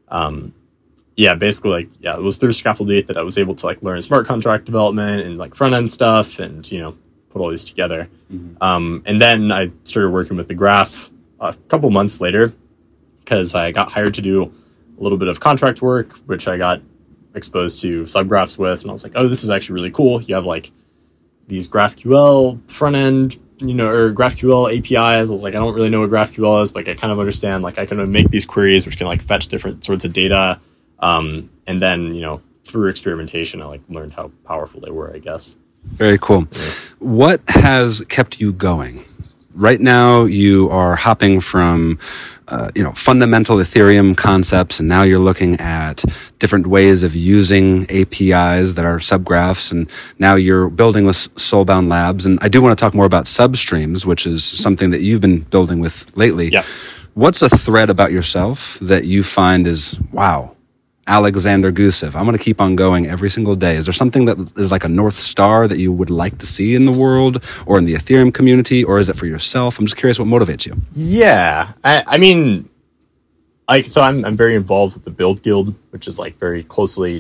um, 0.09 0.53
yeah, 1.15 1.35
basically 1.35 1.71
like 1.71 1.89
yeah, 1.99 2.15
it 2.15 2.21
was 2.21 2.37
through 2.37 2.51
Scaffold 2.53 2.89
ETH 2.91 3.07
that 3.07 3.17
I 3.17 3.23
was 3.23 3.37
able 3.37 3.55
to 3.55 3.65
like 3.65 3.81
learn 3.83 4.01
smart 4.01 4.25
contract 4.25 4.65
development 4.65 5.25
and 5.25 5.37
like 5.37 5.55
front 5.55 5.73
end 5.73 5.89
stuff 5.91 6.39
and 6.39 6.69
you 6.71 6.79
know 6.79 6.97
put 7.29 7.41
all 7.41 7.49
these 7.49 7.63
together. 7.63 8.09
Um, 8.61 9.03
and 9.05 9.21
then 9.21 9.51
I 9.51 9.71
started 9.83 10.09
working 10.09 10.37
with 10.37 10.47
the 10.47 10.55
graph 10.55 11.09
a 11.39 11.53
couple 11.69 11.89
months 11.89 12.19
later 12.21 12.53
because 13.19 13.55
I 13.55 13.71
got 13.71 13.91
hired 13.91 14.13
to 14.15 14.21
do 14.21 14.43
a 14.99 15.03
little 15.03 15.17
bit 15.17 15.27
of 15.27 15.39
contract 15.39 15.81
work, 15.81 16.17
which 16.25 16.47
I 16.47 16.57
got 16.57 16.81
exposed 17.33 17.81
to 17.81 18.03
subgraphs 18.03 18.57
with, 18.57 18.81
and 18.81 18.89
I 18.89 18.93
was 18.93 19.03
like, 19.03 19.13
oh, 19.15 19.27
this 19.27 19.43
is 19.43 19.49
actually 19.49 19.75
really 19.75 19.91
cool. 19.91 20.21
You 20.21 20.35
have 20.35 20.45
like 20.45 20.71
these 21.47 21.69
GraphQL 21.69 22.69
front 22.69 22.95
end, 22.95 23.39
you 23.57 23.73
know, 23.73 23.87
or 23.87 24.13
GraphQL 24.13 24.77
APIs. 24.77 25.29
I 25.29 25.31
was 25.31 25.43
like, 25.43 25.55
I 25.55 25.59
don't 25.59 25.73
really 25.73 25.89
know 25.89 26.01
what 26.01 26.09
GraphQL 26.09 26.61
is, 26.61 26.71
but 26.71 26.87
like, 26.87 26.97
I 26.97 26.99
kind 26.99 27.11
of 27.11 27.19
understand. 27.19 27.63
Like, 27.63 27.77
I 27.77 27.85
can 27.85 28.11
make 28.11 28.29
these 28.29 28.45
queries, 28.45 28.85
which 28.85 28.97
can 28.97 29.07
like 29.07 29.21
fetch 29.21 29.47
different 29.47 29.83
sorts 29.83 30.05
of 30.05 30.13
data, 30.13 30.59
um, 30.99 31.49
and 31.67 31.81
then 31.81 32.13
you 32.13 32.21
know, 32.21 32.41
through 32.63 32.89
experimentation, 32.89 33.61
I 33.61 33.65
like 33.65 33.81
learned 33.89 34.13
how 34.13 34.31
powerful 34.45 34.81
they 34.81 34.91
were. 34.91 35.13
I 35.13 35.19
guess. 35.19 35.55
Very 35.85 36.17
cool. 36.17 36.47
What 36.99 37.41
has 37.47 38.01
kept 38.07 38.39
you 38.39 38.53
going? 38.53 39.03
Right 39.53 39.81
now, 39.81 40.23
you 40.23 40.69
are 40.69 40.95
hopping 40.95 41.41
from, 41.41 41.99
uh, 42.51 42.69
you 42.75 42.83
know, 42.83 42.91
fundamental 42.91 43.57
Ethereum 43.57 44.15
concepts, 44.15 44.79
and 44.79 44.89
now 44.89 45.03
you're 45.03 45.19
looking 45.19 45.59
at 45.59 46.03
different 46.37 46.67
ways 46.67 47.01
of 47.01 47.15
using 47.15 47.83
APIs 47.89 48.73
that 48.73 48.85
are 48.85 48.97
subgraphs, 48.97 49.71
and 49.71 49.89
now 50.19 50.35
you're 50.35 50.69
building 50.69 51.05
with 51.05 51.15
Soulbound 51.35 51.89
Labs. 51.89 52.25
And 52.25 52.37
I 52.41 52.49
do 52.49 52.61
want 52.61 52.77
to 52.77 52.81
talk 52.81 52.93
more 52.93 53.05
about 53.05 53.25
substreams, 53.25 54.05
which 54.05 54.27
is 54.27 54.43
something 54.43 54.91
that 54.91 55.01
you've 55.01 55.21
been 55.21 55.39
building 55.39 55.79
with 55.79 56.15
lately. 56.17 56.49
Yeah. 56.49 56.63
What's 57.13 57.41
a 57.41 57.49
thread 57.49 57.89
about 57.89 58.11
yourself 58.11 58.77
that 58.81 59.05
you 59.05 59.23
find 59.23 59.65
is 59.65 59.99
wow? 60.11 60.55
Alexander 61.07 61.71
Gusev. 61.71 62.15
I'm 62.15 62.25
going 62.25 62.37
to 62.37 62.43
keep 62.43 62.61
on 62.61 62.75
going 62.75 63.07
every 63.07 63.29
single 63.29 63.55
day. 63.55 63.75
Is 63.75 63.85
there 63.85 63.93
something 63.93 64.25
that 64.25 64.53
is 64.55 64.71
like 64.71 64.83
a 64.83 64.89
North 64.89 65.15
Star 65.15 65.67
that 65.67 65.79
you 65.79 65.91
would 65.91 66.09
like 66.09 66.37
to 66.39 66.45
see 66.45 66.75
in 66.75 66.85
the 66.85 66.91
world 66.91 67.43
or 67.65 67.77
in 67.77 67.85
the 67.85 67.93
Ethereum 67.93 68.33
community, 68.33 68.83
or 68.83 68.99
is 68.99 69.09
it 69.09 69.15
for 69.15 69.25
yourself? 69.25 69.79
I'm 69.79 69.85
just 69.85 69.97
curious 69.97 70.19
what 70.19 70.27
motivates 70.27 70.65
you. 70.65 70.79
Yeah, 70.95 71.73
I, 71.83 72.03
I 72.05 72.17
mean, 72.17 72.69
like, 73.67 73.85
so 73.85 74.01
I'm 74.01 74.23
I'm 74.25 74.37
very 74.37 74.55
involved 74.55 74.93
with 74.93 75.03
the 75.03 75.11
Build 75.11 75.41
Guild, 75.41 75.73
which 75.89 76.07
is 76.07 76.19
like 76.19 76.35
very 76.35 76.63
closely 76.63 77.19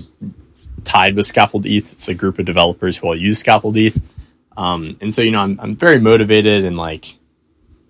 tied 0.83 1.15
with 1.15 1.25
Scaffold 1.25 1.65
ETH. 1.65 1.91
It's 1.91 2.07
a 2.07 2.13
group 2.13 2.39
of 2.39 2.45
developers 2.45 2.97
who 2.97 3.07
all 3.07 3.15
use 3.15 3.39
Scaffold 3.39 3.77
ETH, 3.77 3.99
um, 4.57 4.97
and 5.01 5.13
so 5.13 5.23
you 5.23 5.31
know 5.31 5.39
I'm 5.39 5.59
I'm 5.59 5.75
very 5.75 5.99
motivated 5.99 6.65
and 6.65 6.77
like 6.77 7.17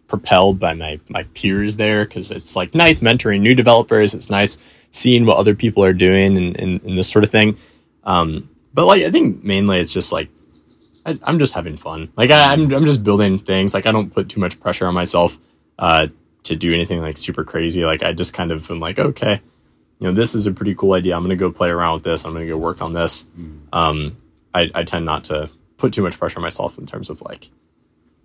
propelled 0.07 0.59
by 0.59 0.73
my 0.73 0.99
my 1.09 1.23
peers 1.33 1.75
there 1.75 2.05
because 2.05 2.31
it's 2.31 2.55
like 2.55 2.75
nice 2.75 2.99
mentoring 2.99 3.41
new 3.41 3.55
developers. 3.55 4.13
It's 4.13 4.29
nice 4.29 4.57
seeing 4.91 5.25
what 5.25 5.37
other 5.37 5.55
people 5.55 5.83
are 5.83 5.93
doing 5.93 6.37
and, 6.37 6.59
and, 6.59 6.81
and 6.83 6.97
this 6.97 7.09
sort 7.09 7.23
of 7.23 7.31
thing. 7.31 7.57
Um, 8.03 8.49
but 8.73 8.85
like 8.85 9.03
I 9.03 9.11
think 9.11 9.43
mainly 9.43 9.79
it's 9.79 9.93
just 9.93 10.11
like 10.11 10.29
I, 11.05 11.17
I'm 11.23 11.39
just 11.39 11.53
having 11.53 11.77
fun. 11.77 12.11
Like 12.15 12.29
I, 12.29 12.53
I'm 12.53 12.71
I'm 12.73 12.85
just 12.85 13.03
building 13.03 13.39
things. 13.39 13.73
Like 13.73 13.85
I 13.85 13.91
don't 13.91 14.13
put 14.13 14.29
too 14.29 14.39
much 14.39 14.59
pressure 14.59 14.87
on 14.87 14.93
myself 14.93 15.37
uh, 15.79 16.07
to 16.43 16.55
do 16.55 16.73
anything 16.73 17.01
like 17.01 17.17
super 17.17 17.43
crazy. 17.43 17.85
Like 17.85 18.03
I 18.03 18.13
just 18.13 18.33
kind 18.33 18.51
of 18.51 18.69
am 18.69 18.79
like 18.79 18.99
okay, 18.99 19.41
you 19.99 20.07
know 20.07 20.13
this 20.13 20.35
is 20.35 20.47
a 20.47 20.51
pretty 20.51 20.75
cool 20.75 20.93
idea. 20.93 21.15
I'm 21.15 21.23
gonna 21.23 21.35
go 21.35 21.51
play 21.51 21.69
around 21.69 21.95
with 21.95 22.03
this. 22.03 22.25
I'm 22.25 22.33
gonna 22.33 22.47
go 22.47 22.57
work 22.57 22.81
on 22.81 22.93
this. 22.93 23.25
Um, 23.73 24.17
I, 24.53 24.69
I 24.75 24.83
tend 24.83 25.05
not 25.05 25.25
to 25.25 25.49
put 25.77 25.93
too 25.93 26.03
much 26.03 26.19
pressure 26.19 26.39
on 26.39 26.43
myself 26.43 26.77
in 26.77 26.85
terms 26.85 27.09
of 27.09 27.21
like 27.21 27.49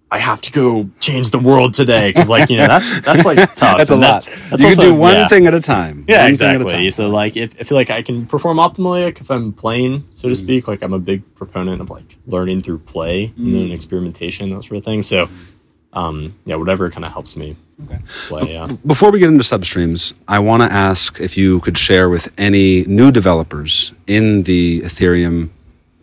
I 0.09 0.19
have 0.19 0.41
to 0.43 0.53
go 0.53 0.89
change 1.01 1.33
the 1.33 1.39
world 1.41 1.75
today 1.75 2.11
because 2.11 2.31
like 2.31 2.49
you 2.49 2.57
know 2.59 2.69
that's 2.69 3.01
that's 3.01 3.25
like 3.25 3.39
tough. 3.55 3.79
That's 3.79 3.91
a 3.91 3.95
And 3.95 4.03
lot. 4.03 4.29
that's 4.51 4.63
you 4.63 4.69
can 4.71 4.77
do 4.77 4.95
one 4.95 5.15
yeah. 5.15 5.29
thing 5.29 5.47
at 5.49 5.55
a 5.55 5.61
time. 5.61 6.05
Yeah, 6.07 6.25
One 6.27 6.35
thing 6.37 6.47
at 6.49 6.53
a 6.53 6.61
exactly. 6.61 6.73
time. 6.85 6.91
So 6.93 7.09
like, 7.09 7.37
if 7.37 7.61
I 7.61 7.65
feel 7.65 7.77
like 7.77 7.91
I 7.91 8.03
can 8.03 8.25
perform 8.27 8.59
optimally, 8.59 9.05
like 9.05 9.21
if 9.21 9.31
I'm 9.31 9.53
playing, 9.53 10.03
so 10.03 10.29
to 10.29 10.35
Mm. 10.35 10.39
speak, 10.45 10.69
like 10.69 10.83
I'm 10.83 10.93
a 10.93 11.01
big 11.01 11.23
proponent 11.35 11.81
of 11.81 11.91
like 11.91 12.17
learning 12.27 12.63
through 12.63 12.79
play 12.79 13.33
and 13.37 13.49
Mm. 13.49 13.53
then 13.55 13.71
experimentation, 13.73 14.51
that 14.51 14.63
sort 14.63 14.79
of 14.79 14.85
thing. 14.85 15.03
So, 15.03 15.29
um, 15.93 16.37
yeah, 16.45 16.55
whatever 16.55 16.89
kind 16.89 17.05
of 17.05 17.13
helps 17.13 17.37
me 17.37 17.57
play. 18.29 18.53
Yeah. 18.55 18.69
Before 18.87 19.11
we 19.11 19.19
get 19.19 19.29
into 19.29 19.43
substreams, 19.45 20.15
I 20.29 20.39
want 20.39 20.63
to 20.63 20.73
ask 20.73 21.21
if 21.21 21.37
you 21.37 21.59
could 21.61 21.77
share 21.77 22.09
with 22.09 22.31
any 22.39 22.85
new 22.85 23.11
developers 23.11 23.93
in 24.07 24.45
the 24.45 24.83
Ethereum 24.83 25.51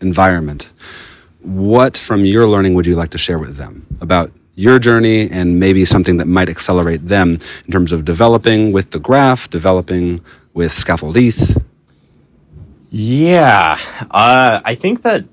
environment, 0.01 0.69
what 1.43 1.97
from 1.97 2.25
your 2.25 2.47
learning 2.47 2.73
would 2.75 2.85
you 2.85 2.95
like 2.95 3.09
to 3.09 3.17
share 3.17 3.37
with 3.39 3.57
them 3.57 3.85
about 4.01 4.31
your 4.55 4.79
journey 4.79 5.29
and 5.29 5.59
maybe 5.59 5.83
something 5.85 6.17
that 6.17 6.27
might 6.27 6.49
accelerate 6.49 7.07
them 7.07 7.39
in 7.65 7.71
terms 7.71 7.91
of 7.91 8.05
developing 8.05 8.71
with 8.71 8.91
the 8.91 8.99
graph, 8.99 9.49
developing 9.49 10.23
with 10.53 10.71
Scaffold 10.71 11.17
ETH? 11.17 11.61
Yeah, 12.91 13.79
uh, 14.11 14.61
I 14.63 14.75
think 14.75 15.01
that 15.01 15.25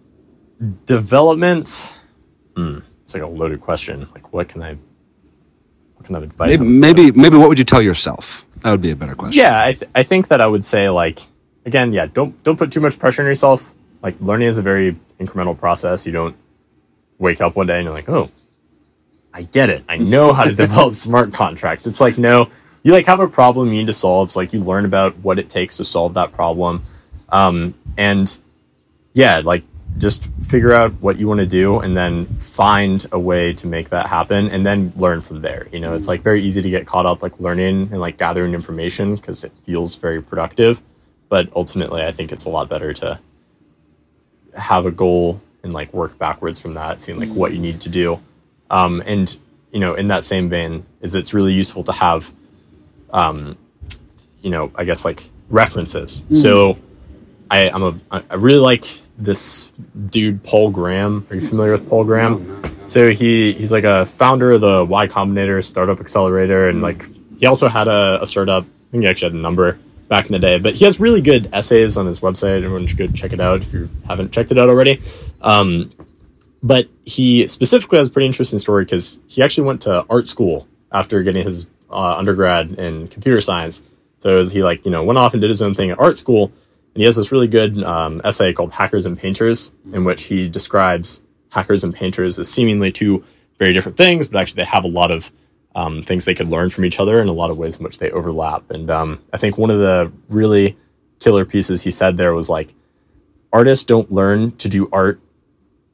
development. 0.87 1.89
Hmm, 2.57 2.79
it's 3.03 3.15
like 3.15 3.23
a 3.23 3.27
loaded 3.27 3.61
question. 3.61 4.09
Like, 4.15 4.33
what 4.33 4.49
can 4.49 4.63
I? 4.63 4.77
What 5.97 6.07
kind 6.07 6.17
of 6.17 6.23
advice? 6.23 6.59
Maybe, 6.59 6.71
maybe, 6.71 7.13
maybe 7.13 7.37
what 7.37 7.49
would 7.51 7.59
you 7.59 7.65
tell 7.67 7.83
yourself? 7.83 8.45
That 8.61 8.71
would 8.73 8.83
be 8.83 8.91
a 8.91 8.97
better 8.97 9.15
question. 9.15 9.39
yeah 9.43 9.63
I, 9.63 9.73
th- 9.73 9.91
I 9.95 10.03
think 10.03 10.29
that 10.29 10.43
i 10.43 10.47
would 10.47 10.67
say 10.67 10.91
like 10.91 11.21
again 11.65 11.95
yeah 11.95 12.05
don't 12.05 12.43
don't 12.45 12.59
put 12.59 12.71
too 12.71 12.81
much 12.81 12.99
pressure 12.99 13.23
on 13.23 13.27
yourself 13.29 13.75
like 14.03 14.17
learning 14.21 14.49
is 14.49 14.59
a 14.59 14.63
very 14.63 14.97
incremental 15.21 15.57
process. 15.57 16.07
You 16.07 16.13
don't 16.13 16.37
wake 17.19 17.41
up 17.41 17.55
one 17.55 17.67
day 17.67 17.77
and 17.77 17.85
you're 17.85 17.93
like 17.93 18.09
oh 18.09 18.31
i 19.33 19.43
get 19.43 19.71
it. 19.71 19.85
I 19.89 19.97
know 20.15 20.33
how 20.33 20.45
to 20.45 20.53
develop 20.53 20.95
smart 20.95 21.33
contracts. 21.33 21.87
It's 21.87 22.01
like 22.01 22.19
no 22.19 22.49
you 22.83 22.93
like 22.93 23.07
have 23.07 23.21
a 23.21 23.29
problem 23.29 23.69
you 23.69 23.75
need 23.75 23.87
to 23.89 23.93
solve. 23.93 24.29
It's 24.29 24.37
like 24.37 24.53
you 24.53 24.61
learn 24.61 24.87
about 24.87 25.17
what 25.19 25.39
it 25.39 25.51
takes 25.51 25.77
to 25.77 25.85
solve 25.85 26.15
that 26.15 26.33
problem. 26.33 26.81
Um, 27.29 27.75
and 27.97 28.37
yeah 29.13 29.41
like 29.45 29.65
just 29.99 30.25
figure 30.41 30.73
out 30.73 30.93
what 31.01 31.19
you 31.19 31.27
want 31.27 31.41
to 31.41 31.47
do 31.47 31.81
and 31.81 31.97
then 31.97 32.27
find 32.39 33.05
a 33.11 33.19
way 33.19 33.53
to 33.53 33.67
make 33.67 33.91
that 33.91 34.07
happen 34.07 34.49
and 34.49 34.65
then 34.65 34.93
learn 34.97 35.21
from 35.21 35.43
there. 35.43 35.69
You 35.73 35.81
know 35.81 35.95
it's 35.95 36.09
like 36.09 36.23
very 36.23 36.43
easy 36.43 36.63
to 36.63 36.71
get 36.71 36.87
caught 36.87 37.07
up 37.07 37.23
like 37.23 37.39
learning 37.39 37.91
and 37.93 38.01
like 38.01 38.17
gathering 38.17 38.55
information 38.55 39.17
because 39.17 39.45
it 39.45 39.53
feels 39.65 39.97
very 39.97 40.23
productive. 40.23 40.81
But 41.29 41.49
ultimately 41.55 42.03
i 42.03 42.11
think 42.11 42.33
it's 42.33 42.47
a 42.47 42.51
lot 42.51 42.69
better 42.69 42.93
to 42.95 43.21
have 44.57 44.87
a 44.87 44.91
goal 44.91 45.41
and 45.63 45.73
like 45.73 45.93
work 45.93 46.19
backwards 46.19 46.59
from 46.59 46.75
that 46.75 47.01
seeing 47.01 47.19
like 47.19 47.31
what 47.31 47.53
you 47.53 47.59
need 47.59 47.81
to 47.81 47.89
do 47.89 48.19
um, 48.71 49.03
and 49.05 49.37
you 49.73 49.81
know, 49.81 49.95
in 49.95 50.09
that 50.09 50.25
same 50.25 50.49
vein, 50.49 50.85
is 51.01 51.15
it's 51.15 51.33
really 51.35 51.53
useful 51.53 51.85
to 51.85 51.93
have, 51.93 52.31
um, 53.13 53.57
you 54.41 54.51
know, 54.51 54.71
I 54.75 54.85
guess 54.85 55.05
like 55.05 55.31
references. 55.49 56.25
So 56.33 56.79
I, 57.51 57.71
I'm 57.71 57.83
a, 57.83 58.01
I 58.11 58.35
really 58.35 58.61
like 58.61 58.85
this 59.19 59.71
dude, 60.09 60.43
Paul 60.43 60.71
Graham. 60.71 61.27
Are 61.31 61.37
you 61.37 61.47
familiar 61.47 61.73
with 61.73 61.89
Paul 61.89 62.05
Graham? 62.05 62.63
So 62.89 63.11
he, 63.11 63.53
he's 63.53 63.71
like 63.71 63.85
a 63.85 64.07
founder 64.07 64.53
of 64.53 64.61
the 64.61 64.85
Y 64.85 65.07
Combinator 65.07 65.63
startup 65.63 66.01
accelerator. 66.01 66.69
And 66.69 66.83
like, 66.83 67.07
he 67.39 67.47
also 67.47 67.69
had 67.69 67.87
a, 67.87 68.21
a 68.23 68.27
startup. 68.27 68.65
I 68.65 68.91
think 68.91 69.05
he 69.05 69.09
actually 69.09 69.31
had 69.31 69.39
a 69.39 69.43
number 69.43 69.79
back 70.11 70.27
in 70.27 70.33
the 70.33 70.39
day, 70.41 70.59
but 70.59 70.75
he 70.75 70.85
has 70.85 70.99
really 70.99 71.23
good 71.23 71.49
essays 71.53 71.97
on 71.97 72.05
his 72.05 72.19
website. 72.19 72.65
Everyone 72.65 72.87
should 72.87 72.99
go 72.99 73.07
check 73.07 73.33
it 73.33 73.41
out 73.41 73.63
if 73.63 73.73
you 73.73 73.89
haven't 74.07 74.33
checked 74.33 74.51
it 74.51 74.59
out 74.59 74.69
already. 74.69 75.01
Um, 75.41 75.93
but 76.63 76.89
he 77.05 77.47
specifically 77.47 77.97
has 77.97 78.09
a 78.09 78.11
pretty 78.11 78.27
interesting 78.27 78.59
story 78.59 78.85
because 78.85 79.21
he 79.29 79.41
actually 79.41 79.69
went 79.69 79.83
to 79.83 80.05
art 80.11 80.27
school 80.27 80.67
after 80.93 81.23
getting 81.23 81.45
his 81.45 81.67
uh, 81.91 82.17
undergrad 82.17 82.73
in 82.73 83.07
computer 83.07 83.41
science. 83.41 83.85
So 84.19 84.45
he 84.45 84.63
like 84.63 84.85
you 84.85 84.91
know 84.91 85.05
went 85.05 85.19
off 85.19 85.33
and 85.33 85.41
did 85.41 85.49
his 85.49 85.63
own 85.63 85.77
thing 85.77 85.91
at 85.91 86.01
art 86.01 86.17
school, 86.17 86.47
and 86.95 86.97
he 86.97 87.05
has 87.05 87.17
this 87.17 87.33
really 87.33 87.49
good 87.49 87.83
um, 87.85 88.21
essay 88.25 88.53
called 88.53 88.73
"Hackers 88.73 89.07
and 89.07 89.17
Painters," 89.17 89.73
in 89.93 90.05
which 90.05 90.25
he 90.25 90.49
describes 90.49 91.23
hackers 91.51 91.85
and 91.85 91.95
painters 91.95 92.39
as 92.39 92.49
seemingly 92.51 92.91
two 92.93 93.25
very 93.59 93.73
different 93.73 93.97
things, 93.97 94.29
but 94.29 94.41
actually 94.41 94.63
they 94.63 94.69
have 94.69 94.85
a 94.85 94.89
lot 94.89 95.11
of 95.11 95.31
um, 95.75 96.03
things 96.03 96.25
they 96.25 96.35
could 96.35 96.49
learn 96.49 96.71
from 96.71 96.85
each 96.85 96.99
other 96.99 97.21
and 97.21 97.29
a 97.29 97.33
lot 97.33 97.51
of 97.51 97.59
ways 97.59 97.79
in 97.79 97.85
which 97.85 97.99
they 97.99 98.11
overlap. 98.11 98.71
And 98.71 98.91
um, 98.91 99.23
I 99.33 99.37
think 99.37 99.57
one 99.57 99.71
of 99.71 99.79
the 99.79 100.13
really 100.29 100.77
killer 101.21 101.45
pieces 101.45 101.83
he 101.83 101.91
said 101.91 102.17
there 102.17 102.35
was 102.35 102.49
like, 102.49 102.75
artists 103.53 103.85
don't 103.85 104.11
learn 104.13 104.53
to 104.57 104.69
do 104.69 104.89
art 104.93 105.21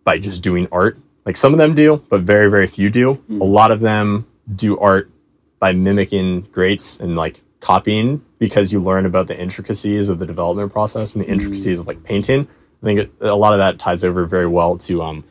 by 0.04 0.18
just 0.18 0.42
doing 0.42 0.68
art. 0.72 0.98
Like 1.24 1.36
some 1.36 1.52
of 1.52 1.58
them 1.58 1.74
do, 1.74 2.02
but 2.08 2.22
very, 2.22 2.48
very 2.48 2.66
few 2.66 2.88
do. 2.88 3.22
A 3.40 3.44
lot 3.44 3.70
of 3.70 3.80
them 3.80 4.26
do 4.54 4.78
art 4.78 5.10
by 5.58 5.72
mimicking 5.72 6.42
greats 6.52 7.00
and 7.00 7.16
like 7.16 7.42
copying 7.60 8.24
because 8.38 8.72
you 8.72 8.80
learn 8.80 9.06
about 9.06 9.26
the 9.26 9.38
intricacies 9.38 10.08
of 10.08 10.18
the 10.18 10.26
development 10.26 10.72
process 10.72 11.14
and 11.14 11.24
the 11.24 11.28
intricacies 11.28 11.80
of 11.80 11.86
like 11.86 12.02
painting. 12.04 12.46
I 12.82 12.84
think 12.84 13.00
it, 13.00 13.12
a 13.20 13.34
lot 13.34 13.52
of 13.52 13.58
that 13.58 13.78
ties 13.78 14.04
over 14.04 14.24
very 14.26 14.46
well 14.46 14.76
to 14.78 15.02
um, 15.02 15.24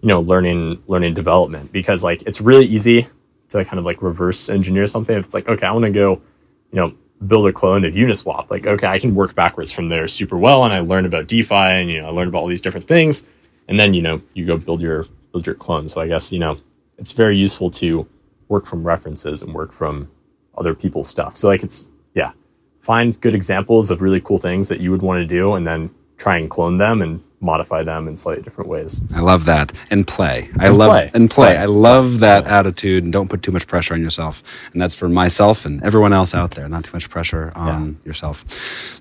you 0.00 0.08
know, 0.08 0.20
learning 0.20 0.82
learning 0.86 1.14
development 1.14 1.72
because 1.72 2.04
like 2.04 2.22
it's 2.22 2.40
really 2.40 2.66
easy 2.66 3.08
to 3.50 3.64
kind 3.64 3.78
of 3.78 3.84
like 3.84 4.02
reverse 4.02 4.48
engineer 4.48 4.86
something. 4.86 5.16
If 5.16 5.26
it's 5.26 5.34
like, 5.34 5.48
okay, 5.48 5.66
I 5.66 5.72
want 5.72 5.84
to 5.84 5.90
go, 5.90 6.20
you 6.72 6.76
know, 6.76 6.94
build 7.26 7.46
a 7.46 7.52
clone 7.52 7.84
of 7.84 7.94
Uniswap. 7.94 8.50
Like, 8.50 8.66
okay, 8.66 8.86
I 8.86 8.98
can 8.98 9.14
work 9.14 9.34
backwards 9.34 9.70
from 9.70 9.88
there 9.88 10.08
super 10.08 10.38
well, 10.38 10.64
and 10.64 10.72
I 10.72 10.80
learned 10.80 11.06
about 11.06 11.26
DeFi, 11.26 11.54
and 11.54 11.90
you 11.90 12.00
know, 12.00 12.08
I 12.08 12.10
learned 12.10 12.28
about 12.28 12.40
all 12.40 12.46
these 12.46 12.62
different 12.62 12.86
things, 12.86 13.24
and 13.68 13.78
then 13.78 13.94
you 13.94 14.02
know, 14.02 14.22
you 14.34 14.46
go 14.46 14.56
build 14.56 14.80
your 14.80 15.06
build 15.32 15.46
your 15.46 15.54
clone. 15.54 15.88
So 15.88 16.00
I 16.00 16.08
guess 16.08 16.32
you 16.32 16.38
know, 16.38 16.58
it's 16.98 17.12
very 17.12 17.36
useful 17.36 17.70
to 17.72 18.08
work 18.48 18.66
from 18.66 18.84
references 18.84 19.42
and 19.42 19.54
work 19.54 19.72
from 19.72 20.10
other 20.56 20.74
people's 20.74 21.08
stuff. 21.08 21.36
So 21.36 21.48
like, 21.48 21.62
it's 21.62 21.88
yeah, 22.14 22.32
find 22.80 23.20
good 23.20 23.34
examples 23.34 23.90
of 23.90 24.00
really 24.02 24.20
cool 24.20 24.38
things 24.38 24.68
that 24.68 24.80
you 24.80 24.90
would 24.90 25.02
want 25.02 25.20
to 25.20 25.26
do, 25.26 25.54
and 25.54 25.66
then 25.66 25.90
try 26.16 26.38
and 26.38 26.50
clone 26.50 26.78
them 26.78 27.02
and 27.02 27.22
modify 27.40 27.82
them 27.82 28.06
in 28.06 28.16
slightly 28.16 28.42
different 28.42 28.68
ways. 28.68 29.00
I 29.14 29.20
love 29.20 29.46
that. 29.46 29.72
And 29.90 30.06
play. 30.06 30.50
I 30.58 30.66
And 30.66 30.78
love 30.78 30.90
play. 30.90 31.10
and 31.14 31.30
play. 31.30 31.54
Play. 31.54 31.56
I 31.56 31.64
love 31.64 32.20
that 32.20 32.46
attitude 32.46 33.04
and 33.04 33.12
don't 33.12 33.28
put 33.28 33.42
too 33.42 33.50
much 33.52 33.66
pressure 33.66 33.94
on 33.94 34.02
yourself. 34.02 34.42
And 34.72 34.80
that's 34.82 34.94
for 34.94 35.08
myself 35.08 35.64
and 35.64 35.82
everyone 35.82 36.12
else 36.12 36.34
out 36.34 36.50
there. 36.52 36.68
Not 36.68 36.84
too 36.84 36.90
much 36.92 37.08
pressure 37.08 37.50
on 37.54 37.98
yourself. 38.04 38.44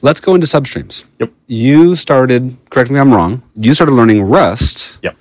Let's 0.01 0.21
go 0.21 0.35
into 0.35 0.47
substreams. 0.47 1.05
Yep. 1.19 1.31
You 1.47 1.95
started, 1.95 2.55
correct 2.69 2.89
me 2.89 2.97
if 2.97 3.01
I'm 3.01 3.13
wrong, 3.13 3.43
you 3.55 3.73
started 3.73 3.91
learning 3.93 4.21
Rust 4.23 4.99
Yep. 5.03 5.17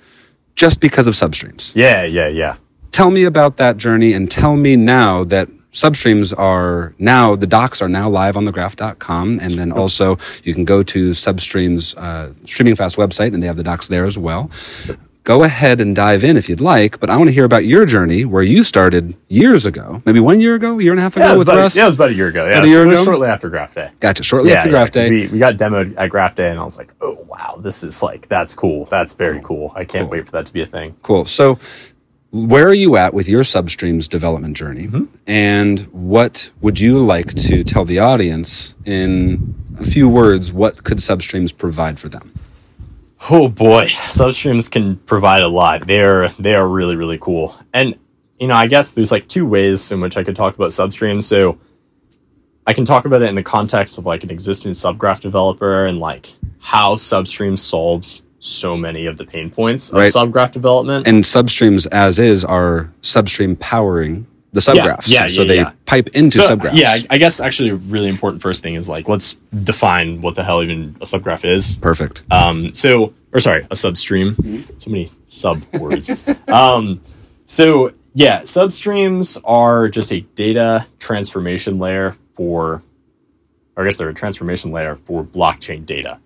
just 0.55 0.79
because 0.79 1.05
of 1.07 1.13
substreams. 1.13 1.75
Yeah, 1.75 2.03
yeah, 2.05 2.27
yeah. 2.27 2.55
Tell 2.91 3.11
me 3.11 3.23
about 3.25 3.57
that 3.57 3.77
journey 3.77 4.13
and 4.13 4.31
tell 4.31 4.55
me 4.55 4.75
now 4.75 5.23
that 5.25 5.49
substreams 5.73 6.37
are 6.37 6.93
now 6.97 7.35
the 7.35 7.45
docs 7.47 7.81
are 7.81 7.89
now 7.89 8.09
live 8.09 8.35
on 8.35 8.45
thegraph.com 8.45 9.39
and 9.39 9.53
then 9.53 9.71
also 9.71 10.17
you 10.43 10.53
can 10.53 10.65
go 10.65 10.81
to 10.83 11.11
substreams 11.11 11.95
uh, 11.97 12.29
StreamingFast 12.45 12.97
website 12.97 13.33
and 13.33 13.43
they 13.43 13.47
have 13.47 13.57
the 13.57 13.63
docs 13.63 13.87
there 13.87 14.05
as 14.05 14.17
well 14.17 14.49
go 15.25 15.43
ahead 15.43 15.79
and 15.79 15.95
dive 15.95 16.23
in 16.23 16.37
if 16.37 16.49
you'd 16.49 16.59
like 16.61 16.99
but 16.99 17.07
i 17.11 17.15
want 17.15 17.27
to 17.27 17.33
hear 17.33 17.45
about 17.45 17.65
your 17.65 17.85
journey 17.85 18.25
where 18.25 18.41
you 18.41 18.63
started 18.63 19.15
years 19.27 19.63
ago 19.67 20.01
maybe 20.07 20.19
one 20.19 20.39
year 20.39 20.55
ago 20.55 20.79
a 20.79 20.81
year 20.81 20.91
and 20.91 20.99
a 20.99 21.03
half 21.03 21.15
ago 21.15 21.25
Yeah, 21.25 21.37
with 21.37 21.47
about, 21.49 21.57
rust 21.59 21.75
yeah, 21.75 21.83
it 21.83 21.85
was 21.85 21.95
about 21.95 22.09
a 22.09 22.13
year 22.15 22.29
ago. 22.29 22.45
Yeah, 22.45 22.53
About 22.53 22.65
a 22.65 22.67
year 22.69 22.83
it 22.83 22.87
was 22.87 22.99
ago? 23.01 23.05
shortly 23.11 23.27
after 23.27 23.49
Graph 23.49 23.75
Day. 23.75 23.91
gotcha 23.99 24.23
shortly 24.23 24.53
after 24.53 24.69
graph 24.69 24.87
'cause 24.87 25.03
day 25.03 25.09
We, 25.11 25.27
we 25.27 25.37
got 25.37 25.57
demoed 25.57 25.93
at 25.97 26.09
Graph 26.09 26.33
Day, 26.33 26.49
and 26.49 26.59
I 26.59 26.63
was 26.63 26.79
like, 26.79 26.93
oh 27.01 27.23
wow, 27.27 27.59
this 27.61 27.83
is 27.83 28.01
like 28.01 28.27
that's 28.27 28.55
cool. 28.55 28.85
That's 28.85 29.13
very 29.13 29.39
cool. 29.43 29.71
I 29.75 29.83
can't 29.85 30.09
wait 30.09 30.25
for 30.25 30.31
that 30.31 30.47
to 30.47 30.53
be 30.53 30.61
a 30.61 30.65
thing. 30.65 30.95
Cool. 31.03 31.25
So, 31.25 31.59
where 32.31 32.67
are 32.67 32.73
you 32.73 32.95
at 32.95 33.13
with 33.13 33.27
your 33.27 33.43
substreams 33.43 34.07
development 34.07 34.55
journey? 34.55 34.87
Mm-hmm. 34.87 35.05
And 35.25 35.79
what 35.91 36.51
would 36.61 36.79
you 36.79 36.99
like 36.99 37.33
to 37.35 37.63
tell 37.63 37.85
the 37.85 37.99
audience 37.99 38.75
in 38.85 39.55
a 39.79 39.85
few 39.85 40.07
words? 40.07 40.51
What 40.51 40.83
could 40.83 40.99
substreams 40.99 41.55
provide 41.55 41.99
for 41.99 42.09
them? 42.09 42.33
Oh 43.29 43.49
boy, 43.49 43.87
substreams 43.87 44.71
can 44.71 44.97
provide 44.97 45.41
a 45.41 45.47
lot. 45.47 45.87
They 45.87 46.01
are 46.01 46.29
they 46.39 46.53
are 46.53 46.67
really 46.67 46.95
really 46.95 47.17
cool. 47.17 47.55
And 47.73 47.95
you 48.39 48.47
know, 48.47 48.55
I 48.55 48.67
guess 48.67 48.91
there's 48.91 49.11
like 49.11 49.27
two 49.27 49.45
ways 49.45 49.91
in 49.91 49.99
which 49.99 50.15
I 50.15 50.23
could 50.23 50.35
talk 50.35 50.55
about 50.55 50.69
substreams. 50.69 51.23
So 51.23 51.59
I 52.65 52.73
can 52.73 52.85
talk 52.85 53.05
about 53.05 53.21
it 53.21 53.29
in 53.29 53.35
the 53.35 53.43
context 53.43 53.97
of 53.97 54.05
like 54.05 54.23
an 54.23 54.31
existing 54.31 54.71
subgraph 54.71 55.19
developer 55.19 55.85
and 55.85 55.99
like 55.99 56.35
how 56.59 56.95
substream 56.95 57.57
solves 57.59 58.23
so 58.39 58.77
many 58.77 59.05
of 59.05 59.17
the 59.17 59.25
pain 59.25 59.49
points 59.49 59.89
of 59.89 59.95
Right. 59.97 60.11
subgraph 60.11 60.51
development. 60.51 61.07
And 61.07 61.23
substreams, 61.23 61.87
as 61.91 62.17
is, 62.19 62.43
are 62.45 62.91
substream 63.01 63.59
powering 63.59 64.25
the 64.53 64.61
subgraphs. 64.61 65.07
yeah, 65.07 65.27
so 65.27 65.41
yeah, 65.43 65.47
they 65.47 65.55
yeah. 65.57 65.71
pipe 65.85 66.07
into 66.15 66.37
So, 66.41 66.55
subgraphs. 66.55 66.73
Yeah, 66.73 66.89
I- 66.91 67.05
I 67.11 67.17
guess 67.19 67.39
actually 67.39 67.69
a 67.69 67.75
really 67.75 68.07
important 68.07 68.41
first 68.41 68.63
thing 68.63 68.73
is 68.75 68.89
like 68.89 69.07
let's 69.07 69.33
define 69.63 70.21
what 70.21 70.33
the 70.35 70.43
hell 70.43 70.63
even 70.63 70.95
a 71.01 71.05
subgraph 71.05 71.45
is. 71.45 71.77
Perfect. 71.81 72.23
Um, 72.31 72.73
so, 72.73 73.13
or 73.31 73.39
sorry, 73.39 73.65
a 73.65 73.75
substream. 73.75 74.35
So 74.81 74.89
many 74.89 75.11
sub 75.27 75.61
words. 75.73 76.09
um, 76.47 77.01
so 77.45 77.91
yeah, 78.15 78.41
substreams 78.41 79.39
are 79.43 79.87
just 79.87 80.11
a 80.11 80.21
data 80.21 80.87
transformation 80.97 81.77
layer 81.77 82.15
for, 82.33 82.81
or 83.75 83.83
I 83.83 83.85
guess 83.85 83.97
they're 83.97 84.09
a 84.09 84.13
transformation 84.15 84.71
layer 84.71 84.95
for 84.95 85.23
blockchain 85.23 85.85
data. 85.85 86.17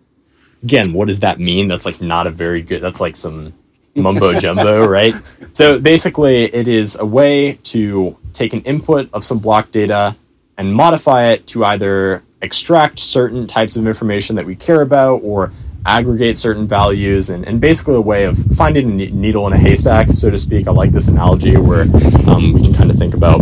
Again, 0.64 0.94
what 0.94 1.08
does 1.08 1.20
that 1.20 1.40
mean? 1.40 1.68
That's 1.68 1.86
like 1.86 2.02
not 2.02 2.28
a 2.28 2.32
very 2.32 2.62
good. 2.62 2.82
That's 2.82 3.02
like 3.02 3.16
some 3.16 3.54
mumbo 3.96 4.40
jumbo, 4.40 4.86
right? 5.00 5.16
So 5.54 5.80
basically, 5.80 6.46
it 6.46 6.68
is 6.68 6.98
a 6.98 7.06
way 7.06 7.60
to 7.64 8.18
take 8.34 8.54
an 8.54 8.62
input 8.62 9.10
of 9.14 9.24
some 9.24 9.40
block 9.40 9.72
data 9.72 10.16
and 10.58 10.74
modify 10.74 11.32
it 11.32 11.48
to 11.48 11.66
either 11.66 12.24
extract 12.42 13.00
certain 13.00 13.48
types 13.48 13.76
of 13.76 13.88
information 13.88 14.36
that 14.36 14.46
we 14.46 14.56
care 14.56 14.82
about 14.82 15.22
or 15.24 15.52
aggregate 15.86 16.38
certain 16.38 16.68
values 16.68 17.30
and, 17.30 17.46
and 17.46 17.60
basically 17.60 17.96
a 17.96 18.02
way 18.02 18.24
of 18.24 18.38
finding 18.56 19.02
a 19.02 19.06
needle 19.08 19.48
in 19.48 19.54
a 19.54 19.58
haystack 19.58 20.10
so 20.12 20.30
to 20.30 20.38
speak 20.38 20.68
i 20.68 20.72
like 20.72 20.92
this 20.92 21.10
analogy 21.10 21.58
where 21.58 21.82
um, 22.28 22.54
we 22.54 22.62
can 22.62 22.74
kind 22.74 22.90
of 22.90 22.98
think 22.98 23.14
about 23.14 23.42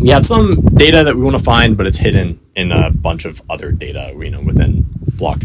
we 0.00 0.08
have 0.08 0.24
some 0.24 0.60
data 0.74 1.02
that 1.02 1.16
we 1.16 1.22
want 1.22 1.36
to 1.36 1.42
find 1.42 1.76
but 1.76 1.84
it's 1.86 1.98
hidden 1.98 2.38
in 2.54 2.70
a 2.70 2.90
bunch 2.90 3.24
of 3.24 3.42
other 3.50 3.72
data 3.72 4.14
you 4.16 4.30
know 4.30 4.40
within 4.40 4.86
block 5.16 5.40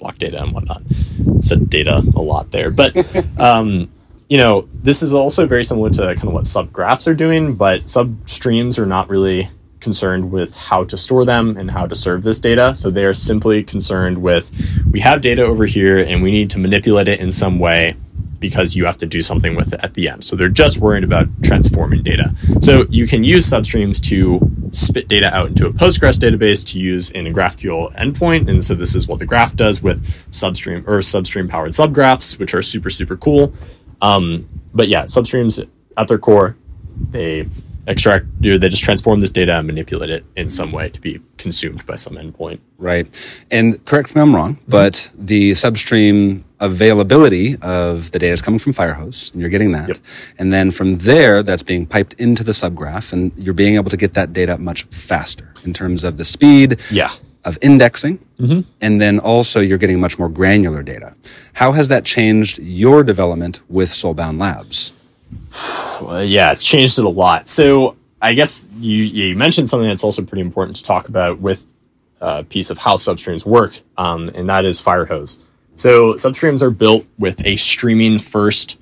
block 0.00 0.18
data 0.18 0.42
and 0.42 0.52
whatnot. 0.52 0.82
Said 1.40 1.70
data 1.70 2.02
a 2.16 2.20
lot 2.20 2.50
there 2.50 2.70
but 2.70 2.96
um, 3.38 3.88
you 4.28 4.38
know 4.38 4.68
this 4.74 5.02
is 5.02 5.14
also 5.14 5.46
very 5.46 5.62
similar 5.62 5.90
to 5.90 6.14
kind 6.16 6.28
of 6.28 6.32
what 6.32 6.44
subgraphs 6.44 7.06
are 7.06 7.14
doing 7.14 7.54
but 7.54 7.84
substreams 7.84 8.78
are 8.78 8.86
not 8.86 9.08
really 9.08 9.48
concerned 9.80 10.30
with 10.30 10.54
how 10.54 10.84
to 10.84 10.96
store 10.96 11.24
them 11.24 11.56
and 11.56 11.70
how 11.70 11.86
to 11.86 11.94
serve 11.94 12.22
this 12.22 12.38
data. 12.38 12.74
So 12.74 12.90
they 12.90 13.04
are 13.04 13.14
simply 13.14 13.64
concerned 13.64 14.20
with 14.20 14.50
we 14.90 15.00
have 15.00 15.20
data 15.20 15.42
over 15.42 15.66
here 15.66 15.98
and 15.98 16.22
we 16.22 16.30
need 16.30 16.50
to 16.50 16.58
manipulate 16.58 17.08
it 17.08 17.20
in 17.20 17.32
some 17.32 17.58
way 17.58 17.96
because 18.40 18.74
you 18.74 18.86
have 18.86 18.98
to 18.98 19.06
do 19.06 19.22
something 19.22 19.54
with 19.54 19.72
it 19.72 19.80
at 19.82 19.94
the 19.94 20.08
end. 20.08 20.24
So 20.24 20.34
they're 20.34 20.48
just 20.48 20.78
worried 20.78 21.04
about 21.04 21.28
transforming 21.42 22.02
data. 22.02 22.34
So 22.60 22.86
you 22.88 23.06
can 23.06 23.22
use 23.22 23.48
substreams 23.48 24.00
to 24.08 24.40
spit 24.72 25.08
data 25.08 25.32
out 25.34 25.48
into 25.48 25.66
a 25.66 25.70
Postgres 25.70 26.18
database 26.18 26.66
to 26.72 26.78
use 26.78 27.10
in 27.10 27.26
a 27.26 27.30
GraphQL 27.30 27.94
endpoint. 27.96 28.48
And 28.48 28.64
so 28.64 28.74
this 28.74 28.96
is 28.96 29.06
what 29.06 29.18
the 29.18 29.26
graph 29.26 29.54
does 29.54 29.82
with 29.82 30.04
substream 30.30 30.86
or 30.88 30.98
substream 30.98 31.48
powered 31.48 31.72
subgraphs, 31.72 32.38
which 32.38 32.54
are 32.54 32.62
super, 32.62 32.90
super 32.90 33.16
cool. 33.16 33.52
Um, 34.00 34.48
but 34.72 34.88
yeah, 34.88 35.04
substreams 35.04 35.68
at 35.96 36.08
their 36.08 36.18
core, 36.18 36.56
they 37.10 37.46
extract, 37.86 38.26
they 38.40 38.58
just 38.68 38.82
transform 38.82 39.20
this 39.20 39.32
data 39.32 39.56
and 39.58 39.66
manipulate 39.66 40.10
it 40.10 40.24
in 40.36 40.50
some 40.50 40.72
way 40.72 40.88
to 40.90 41.00
be 41.00 41.20
consumed 41.38 41.84
by 41.86 41.96
some 41.96 42.14
endpoint. 42.14 42.60
Right. 42.78 43.06
And 43.50 43.84
correct 43.84 44.14
me 44.14 44.20
if 44.20 44.26
I'm 44.26 44.34
wrong, 44.34 44.54
Mm-hmm. 44.56 44.70
but 44.70 45.10
the 45.16 45.52
substream 45.52 46.44
availability 46.60 47.56
of 47.62 48.10
the 48.12 48.18
data 48.18 48.32
is 48.32 48.42
coming 48.42 48.58
from 48.58 48.72
Firehose, 48.72 49.32
and 49.32 49.40
you're 49.40 49.50
getting 49.50 49.72
that. 49.72 49.88
Yep. 49.88 49.98
And 50.38 50.52
then 50.52 50.70
from 50.70 50.98
there, 50.98 51.42
that's 51.42 51.62
being 51.62 51.86
piped 51.86 52.14
into 52.14 52.44
the 52.44 52.52
subgraph, 52.52 53.12
and 53.12 53.32
you're 53.36 53.54
being 53.54 53.74
able 53.76 53.90
to 53.90 53.96
get 53.96 54.14
that 54.14 54.32
data 54.32 54.58
much 54.58 54.84
faster 54.84 55.52
in 55.64 55.72
terms 55.72 56.04
of 56.04 56.16
the 56.16 56.24
speed 56.24 56.78
Yeah. 56.90 57.10
of 57.44 57.58
indexing. 57.62 58.18
Mm-hmm. 58.38 58.60
And 58.80 59.00
then 59.00 59.18
also, 59.18 59.60
you're 59.60 59.78
getting 59.78 60.00
much 60.00 60.18
more 60.18 60.28
granular 60.28 60.82
data. 60.82 61.14
How 61.54 61.72
has 61.72 61.88
that 61.88 62.04
changed 62.04 62.58
your 62.58 63.02
development 63.04 63.60
with 63.68 63.88
Soulbound 63.90 64.38
Labs? 64.40 64.92
Uh, 65.52 66.18
yeah, 66.26 66.52
it's 66.52 66.64
changed 66.64 66.98
it 66.98 67.04
a 67.04 67.08
lot. 67.08 67.48
So 67.48 67.96
I 68.20 68.34
guess 68.34 68.68
you 68.78 69.02
you 69.02 69.36
mentioned 69.36 69.68
something 69.68 69.88
that's 69.88 70.04
also 70.04 70.22
pretty 70.22 70.42
important 70.42 70.76
to 70.76 70.84
talk 70.84 71.08
about 71.08 71.40
with 71.40 71.66
a 72.20 72.44
piece 72.44 72.70
of 72.70 72.78
how 72.78 72.96
substreams 72.96 73.46
work, 73.46 73.80
um, 73.96 74.30
and 74.34 74.48
that 74.48 74.64
is 74.64 74.80
Firehose. 74.80 75.40
So 75.76 76.14
substreams 76.14 76.60
are 76.60 76.70
built 76.70 77.06
with 77.18 77.44
a 77.46 77.56
streaming 77.56 78.18
first, 78.18 78.78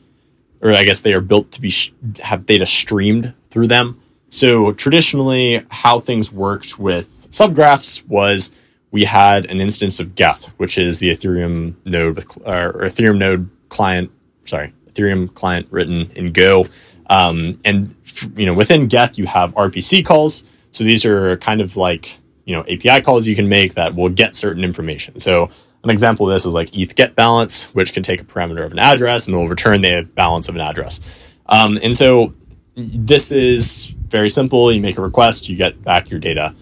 or 0.60 0.72
I 0.72 0.84
guess 0.84 1.00
they 1.00 1.12
are 1.12 1.20
built 1.20 1.52
to 1.52 1.60
be 1.60 1.70
sh- 1.70 1.92
have 2.18 2.46
data 2.46 2.66
streamed 2.66 3.34
through 3.50 3.68
them. 3.68 4.00
So 4.28 4.72
traditionally, 4.72 5.64
how 5.70 6.00
things 6.00 6.32
worked 6.32 6.78
with 6.78 7.28
subgraphs 7.30 8.06
was 8.06 8.52
we 8.90 9.04
had 9.04 9.46
an 9.46 9.60
instance 9.60 10.00
of 10.00 10.14
Geth, 10.14 10.48
which 10.56 10.78
is 10.78 10.98
the 10.98 11.10
Ethereum 11.10 11.76
node 11.84 12.18
or 12.44 12.72
Ethereum 12.82 13.18
node 13.18 13.50
client. 13.68 14.10
Sorry, 14.44 14.72
Ethereum 14.98 15.32
client 15.34 15.66
written 15.70 16.10
in 16.14 16.32
Go. 16.32 16.66
Um, 17.10 17.60
and 17.64 17.94
you 18.36 18.46
know 18.46 18.54
within 18.54 18.86
Geth 18.86 19.18
you 19.18 19.26
have 19.26 19.54
RPC 19.54 20.04
calls. 20.04 20.44
So 20.70 20.84
these 20.84 21.04
are 21.04 21.36
kind 21.38 21.60
of 21.60 21.76
like 21.76 22.18
you 22.44 22.54
know 22.54 22.62
API 22.62 23.00
calls 23.02 23.26
you 23.26 23.36
can 23.36 23.48
make 23.48 23.74
that 23.74 23.94
will 23.94 24.10
get 24.10 24.34
certain 24.34 24.64
information. 24.64 25.18
So 25.18 25.50
an 25.84 25.90
example 25.90 26.28
of 26.28 26.34
this 26.34 26.44
is 26.44 26.52
like 26.52 26.76
ETH 26.76 26.94
get 26.94 27.14
balance, 27.14 27.64
which 27.74 27.92
can 27.92 28.02
take 28.02 28.20
a 28.20 28.24
parameter 28.24 28.64
of 28.64 28.72
an 28.72 28.78
address 28.78 29.26
and 29.26 29.36
will 29.36 29.48
return 29.48 29.80
the 29.80 30.08
balance 30.14 30.48
of 30.48 30.54
an 30.54 30.60
address. 30.60 31.00
Um, 31.46 31.78
and 31.82 31.96
so 31.96 32.34
this 32.76 33.32
is 33.32 33.86
very 34.08 34.28
simple. 34.28 34.72
You 34.72 34.80
make 34.80 34.98
a 34.98 35.02
request, 35.02 35.48
you 35.48 35.56
get 35.56 35.80
back 35.82 36.10
your 36.10 36.20
data. 36.20 36.54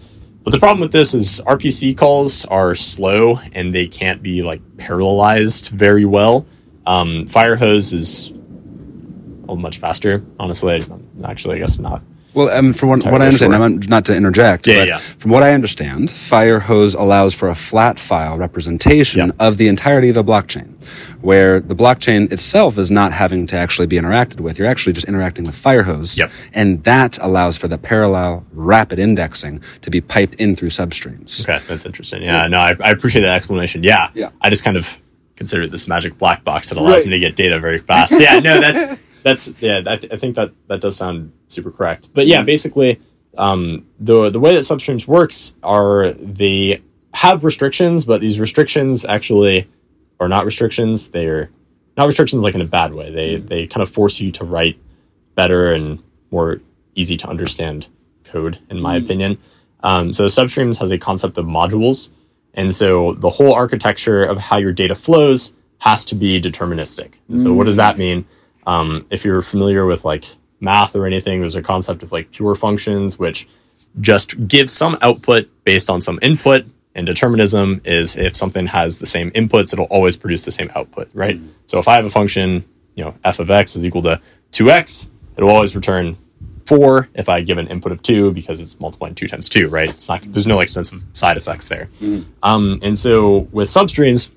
But 0.43 0.51
the 0.51 0.59
problem 0.59 0.79
with 0.79 0.93
this 0.93 1.13
is 1.13 1.41
RPC 1.45 1.97
calls 1.97 2.45
are 2.45 2.73
slow 2.73 3.39
and 3.51 3.75
they 3.75 3.87
can't 3.87 4.23
be 4.23 4.43
like 4.43 4.61
parallelized 4.77 5.71
very 5.71 6.05
well. 6.05 6.45
Um, 6.87 7.27
Firehose 7.27 7.93
is 7.93 8.31
much 9.47 9.77
faster. 9.77 10.23
Honestly, 10.39 10.83
actually, 11.23 11.57
I 11.57 11.59
guess 11.59 11.79
not. 11.79 12.01
Well, 12.33 12.49
um, 12.51 12.71
from 12.71 12.89
what, 12.89 13.03
what 13.05 13.21
I 13.21 13.25
understand, 13.25 13.55
I'm 13.55 13.79
not 13.87 14.05
to 14.05 14.15
interject, 14.15 14.67
yeah, 14.67 14.81
but 14.81 14.87
yeah. 14.89 14.97
from 14.99 15.31
what 15.31 15.41
I 15.41 15.53
understand, 15.55 16.09
Firehose 16.09 16.95
allows 16.95 17.33
for 17.33 17.47
a 17.49 17.55
flat 17.55 17.97
file 17.97 18.37
representation 18.37 19.31
of 19.39 19.57
the 19.57 19.67
entirety 19.67 20.09
of 20.09 20.17
a 20.17 20.23
blockchain, 20.23 20.75
where 21.21 21.59
the 21.59 21.73
blockchain 21.73 22.31
itself 22.31 22.77
is 22.77 22.91
not 22.91 23.11
having 23.11 23.47
to 23.47 23.57
actually 23.57 23.87
be 23.87 23.95
interacted 23.95 24.39
with. 24.39 24.59
You're 24.59 24.67
actually 24.67 24.93
just 24.93 25.07
interacting 25.07 25.45
with 25.45 25.55
Firehose, 25.55 26.15
Yep. 26.15 26.31
and 26.53 26.83
that 26.83 27.17
allows 27.23 27.57
for 27.57 27.67
the 27.67 27.79
parallel 27.79 28.45
rapid 28.53 28.99
indexing 28.99 29.63
to 29.81 29.89
be 29.89 29.99
piped 29.99 30.35
in 30.35 30.55
through 30.55 30.69
substreams. 30.69 31.41
Okay, 31.41 31.63
that's 31.65 31.87
interesting. 31.87 32.21
Yeah, 32.21 32.45
no, 32.47 32.59
I, 32.59 32.75
I 32.83 32.91
appreciate 32.91 33.23
that 33.23 33.33
explanation. 33.33 33.81
Yeah, 33.83 34.11
Yeah. 34.13 34.29
I 34.41 34.51
just 34.51 34.63
kind 34.63 34.77
of 34.77 35.01
consider 35.37 35.65
this 35.67 35.87
magic 35.87 36.17
black 36.17 36.43
box 36.43 36.69
that 36.69 36.77
allows 36.77 37.01
Right. 37.01 37.05
me 37.05 37.11
to 37.11 37.19
get 37.19 37.35
data 37.37 37.59
very 37.59 37.79
fast. 37.79 38.19
Yeah, 38.19 38.39
no, 38.39 38.59
that's 38.65 39.01
that's 39.23 39.61
yeah. 39.61 39.81
I, 39.87 39.95
th- 39.95 40.11
I 40.11 40.17
think 40.17 40.35
that 40.35 40.51
that 40.67 40.81
does 40.81 40.97
sound 40.97 41.31
super 41.47 41.71
correct. 41.71 42.09
But 42.13 42.27
yeah, 42.27 42.43
basically, 42.43 42.99
um, 43.37 43.85
the 43.99 44.29
the 44.29 44.39
way 44.39 44.53
that 44.53 44.59
substreams 44.63 45.07
works 45.07 45.55
are 45.63 46.11
they 46.13 46.81
have 47.13 47.43
restrictions, 47.43 48.05
but 48.05 48.19
these 48.21 48.39
restrictions 48.39 49.05
actually 49.05 49.67
are 50.19 50.27
not 50.27 50.45
restrictions. 50.45 51.09
They're 51.09 51.49
not 51.95 52.05
restrictions 52.07 52.41
like 52.43 52.55
in 52.55 52.61
a 52.61 52.65
bad 52.65 52.93
way. 52.93 53.11
They 53.11 53.37
they 53.37 53.67
kind 53.67 53.81
of 53.83 53.89
force 53.89 54.19
you 54.19 54.31
to 54.33 54.43
write 54.45 54.77
better 55.35 55.71
and 55.71 56.01
more 56.31 56.59
easy 56.95 57.15
to 57.17 57.27
understand 57.27 57.87
code, 58.23 58.59
in 58.69 58.81
my 58.81 58.95
opinion. 58.97 59.37
Um, 59.81 60.11
so 60.11 60.25
Substreams 60.25 60.79
has 60.79 60.91
a 60.91 60.97
concept 60.97 61.37
of 61.37 61.45
modules, 61.45 62.11
and 62.57 62.73
so 62.73 63.13
the 63.13 63.29
whole 63.29 63.53
architecture 63.53 64.23
of 64.23 64.37
how 64.37 64.57
your 64.57 64.73
data 64.73 64.95
flows 64.95 65.55
has 65.77 66.03
to 66.05 66.15
be 66.15 66.41
deterministic. 66.41 67.13
And 67.29 67.39
so 67.39 67.53
what 67.53 67.65
does 67.65 67.75
that 67.75 67.99
mean? 67.99 68.25
Um, 68.65 69.05
if 69.11 69.23
you're 69.23 69.43
familiar 69.43 69.85
with 69.85 70.03
like 70.03 70.25
math 70.59 70.95
or 70.95 71.05
anything, 71.05 71.39
there's 71.39 71.55
a 71.55 71.61
concept 71.61 72.01
of 72.01 72.11
like 72.11 72.31
pure 72.31 72.55
functions, 72.55 73.19
which 73.19 73.47
just 74.01 74.47
give 74.47 74.71
some 74.71 74.97
output 75.03 75.49
based 75.63 75.89
on 75.89 76.01
some 76.01 76.17
input. 76.23 76.65
And 76.95 77.05
determinism 77.05 77.79
is 77.85 78.17
if 78.17 78.35
something 78.35 78.65
has 78.65 78.97
the 78.97 79.05
same 79.05 79.29
inputs, 79.31 79.71
it'll 79.71 79.85
always 79.85 80.17
produce 80.17 80.43
the 80.43 80.51
same 80.51 80.71
output, 80.75 81.09
right? 81.13 81.39
So 81.67 81.77
if 81.77 81.87
I 81.87 81.95
have 81.95 82.05
a 82.05 82.09
function, 82.09 82.65
you 82.95 83.03
know, 83.05 83.13
f 83.23 83.39
of 83.39 83.51
x 83.51 83.75
is 83.75 83.85
equal 83.85 84.01
to 84.01 84.19
2x, 84.51 85.09
it'll 85.37 85.51
always 85.51 85.75
return 85.75 86.17
4 86.67 87.09
if 87.13 87.29
I 87.29 87.41
give 87.41 87.57
an 87.57 87.67
input 87.67 87.91
of 87.91 88.01
2 88.01 88.31
because 88.33 88.59
it's 88.61 88.79
multiplying 88.79 89.15
2 89.15 89.27
times 89.27 89.49
2, 89.49 89.69
right? 89.69 89.89
It's 89.89 90.09
not, 90.09 90.21
there's 90.25 90.47
no 90.47 90.57
like 90.57 90.69
sense 90.69 90.91
of 90.91 91.03
side 91.13 91.37
effects 91.37 91.67
there. 91.67 91.89
Um, 92.43 92.79
and 92.83 92.97
so 92.97 93.47
with 93.51 93.69
substreams, 93.69 94.29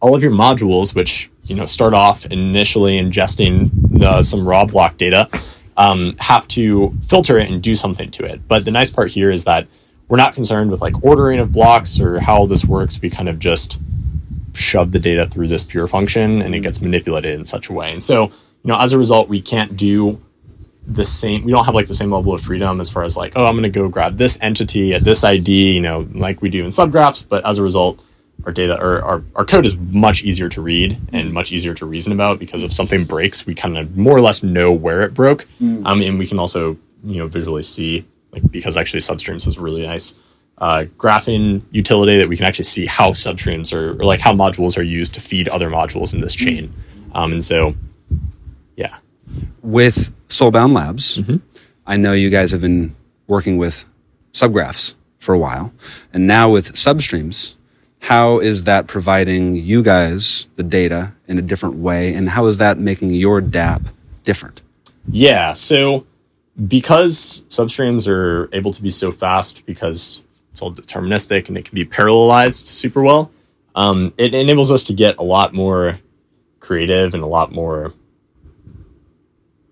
all 0.00 0.14
of 0.14 0.22
your 0.22 0.32
modules, 0.32 0.94
which 0.94 1.30
you 1.42 1.56
know 1.56 1.66
start 1.66 1.92
off 1.94 2.24
initially 2.26 2.98
ingesting 3.00 3.70
the, 3.98 4.22
some 4.22 4.46
raw 4.46 4.64
block 4.64 4.96
data, 4.96 5.28
um, 5.76 6.14
have 6.18 6.46
to 6.48 6.94
filter 7.06 7.38
it 7.38 7.50
and 7.50 7.62
do 7.62 7.74
something 7.74 8.10
to 8.12 8.24
it. 8.24 8.46
But 8.46 8.64
the 8.64 8.70
nice 8.70 8.90
part 8.90 9.10
here 9.10 9.30
is 9.30 9.44
that 9.44 9.66
we're 10.08 10.16
not 10.16 10.34
concerned 10.34 10.70
with 10.70 10.80
like 10.80 11.02
ordering 11.02 11.38
of 11.38 11.52
blocks 11.52 12.00
or 12.00 12.20
how 12.20 12.46
this 12.46 12.64
works. 12.64 13.00
We 13.00 13.10
kind 13.10 13.28
of 13.28 13.38
just 13.38 13.80
shove 14.54 14.92
the 14.92 14.98
data 14.98 15.26
through 15.26 15.48
this 15.48 15.64
pure 15.64 15.86
function 15.86 16.42
and 16.42 16.54
it 16.54 16.60
gets 16.60 16.80
manipulated 16.80 17.34
in 17.34 17.44
such 17.44 17.68
a 17.68 17.72
way. 17.72 17.92
And 17.92 18.02
so, 18.02 18.24
you 18.24 18.32
know, 18.64 18.78
as 18.78 18.92
a 18.92 18.98
result, 18.98 19.28
we 19.28 19.40
can't 19.40 19.76
do 19.76 20.20
the 20.90 21.04
same 21.04 21.44
we 21.44 21.52
don't 21.52 21.66
have 21.66 21.74
like 21.74 21.86
the 21.86 21.94
same 21.94 22.10
level 22.10 22.32
of 22.32 22.40
freedom 22.40 22.80
as 22.80 22.88
far 22.88 23.04
as 23.04 23.16
like 23.16 23.34
oh 23.36 23.44
i'm 23.44 23.52
going 23.52 23.62
to 23.62 23.68
go 23.68 23.88
grab 23.88 24.16
this 24.16 24.38
entity 24.40 24.94
at 24.94 25.04
this 25.04 25.22
id 25.22 25.52
you 25.52 25.80
know 25.80 26.08
like 26.14 26.40
we 26.40 26.48
do 26.48 26.64
in 26.64 26.70
subgraphs 26.70 27.28
but 27.28 27.44
as 27.46 27.58
a 27.58 27.62
result 27.62 28.02
our 28.44 28.52
data 28.52 28.80
or 28.80 29.02
our, 29.02 29.22
our 29.34 29.44
code 29.44 29.66
is 29.66 29.76
much 29.76 30.24
easier 30.24 30.48
to 30.48 30.60
read 30.60 30.98
and 31.12 31.32
much 31.32 31.52
easier 31.52 31.74
to 31.74 31.86
reason 31.86 32.12
about 32.12 32.38
because 32.38 32.62
if 32.64 32.72
something 32.72 33.04
breaks 33.04 33.46
we 33.46 33.54
kind 33.54 33.76
of 33.76 33.96
more 33.96 34.16
or 34.16 34.20
less 34.20 34.42
know 34.42 34.72
where 34.72 35.02
it 35.02 35.12
broke. 35.12 35.46
Um, 35.86 36.02
and 36.02 36.18
we 36.18 36.26
can 36.26 36.38
also 36.38 36.76
you 37.04 37.18
know 37.18 37.26
visually 37.26 37.62
see 37.62 38.06
like 38.32 38.48
because 38.50 38.76
actually 38.76 39.00
substreams 39.00 39.46
is 39.46 39.58
really 39.58 39.86
nice 39.86 40.14
uh, 40.58 40.84
graphing 40.96 41.62
utility 41.70 42.18
that 42.18 42.28
we 42.28 42.36
can 42.36 42.44
actually 42.44 42.64
see 42.64 42.86
how 42.86 43.10
substreams 43.10 43.72
are 43.72 43.90
or 44.00 44.04
like 44.04 44.20
how 44.20 44.32
modules 44.32 44.76
are 44.78 44.82
used 44.82 45.14
to 45.14 45.20
feed 45.20 45.48
other 45.48 45.70
modules 45.70 46.14
in 46.14 46.20
this 46.20 46.34
chain. 46.34 46.72
Um, 47.12 47.32
and 47.32 47.44
so 47.44 47.74
yeah. 48.76 48.98
With 49.62 50.14
Soulbound 50.38 50.72
Labs, 50.72 51.18
Mm-hmm. 51.18 51.36
I 51.86 51.96
know 51.96 52.12
you 52.12 52.30
guys 52.30 52.50
have 52.52 52.60
been 52.60 52.94
working 53.26 53.56
with 53.56 53.86
subgraphs 54.32 54.94
for 55.18 55.34
a 55.34 55.38
while, 55.38 55.72
and 56.12 56.26
now 56.26 56.50
with 56.50 56.74
substreams. 56.74 57.56
How 58.02 58.38
is 58.38 58.64
that 58.64 58.86
providing 58.86 59.54
you 59.54 59.82
guys 59.82 60.46
the 60.54 60.62
data 60.62 61.14
in 61.26 61.38
a 61.38 61.42
different 61.42 61.76
way, 61.76 62.14
and 62.14 62.28
how 62.28 62.46
is 62.46 62.58
that 62.58 62.78
making 62.78 63.10
your 63.10 63.40
DApp 63.40 63.86
different? 64.22 64.60
Yeah, 65.10 65.54
so 65.54 66.06
because 66.68 67.44
substreams 67.48 68.06
are 68.06 68.48
able 68.52 68.72
to 68.72 68.82
be 68.82 68.90
so 68.90 69.10
fast 69.10 69.64
because 69.66 70.22
it's 70.50 70.62
all 70.62 70.72
deterministic 70.72 71.48
and 71.48 71.56
it 71.56 71.64
can 71.64 71.74
be 71.74 71.84
parallelized 71.84 72.66
super 72.66 73.02
well, 73.02 73.30
um, 73.74 74.12
it 74.18 74.34
enables 74.34 74.70
us 74.70 74.84
to 74.84 74.92
get 74.92 75.16
a 75.18 75.22
lot 75.22 75.52
more 75.54 75.98
creative 76.60 77.14
and 77.14 77.22
a 77.22 77.26
lot 77.26 77.50
more 77.50 77.94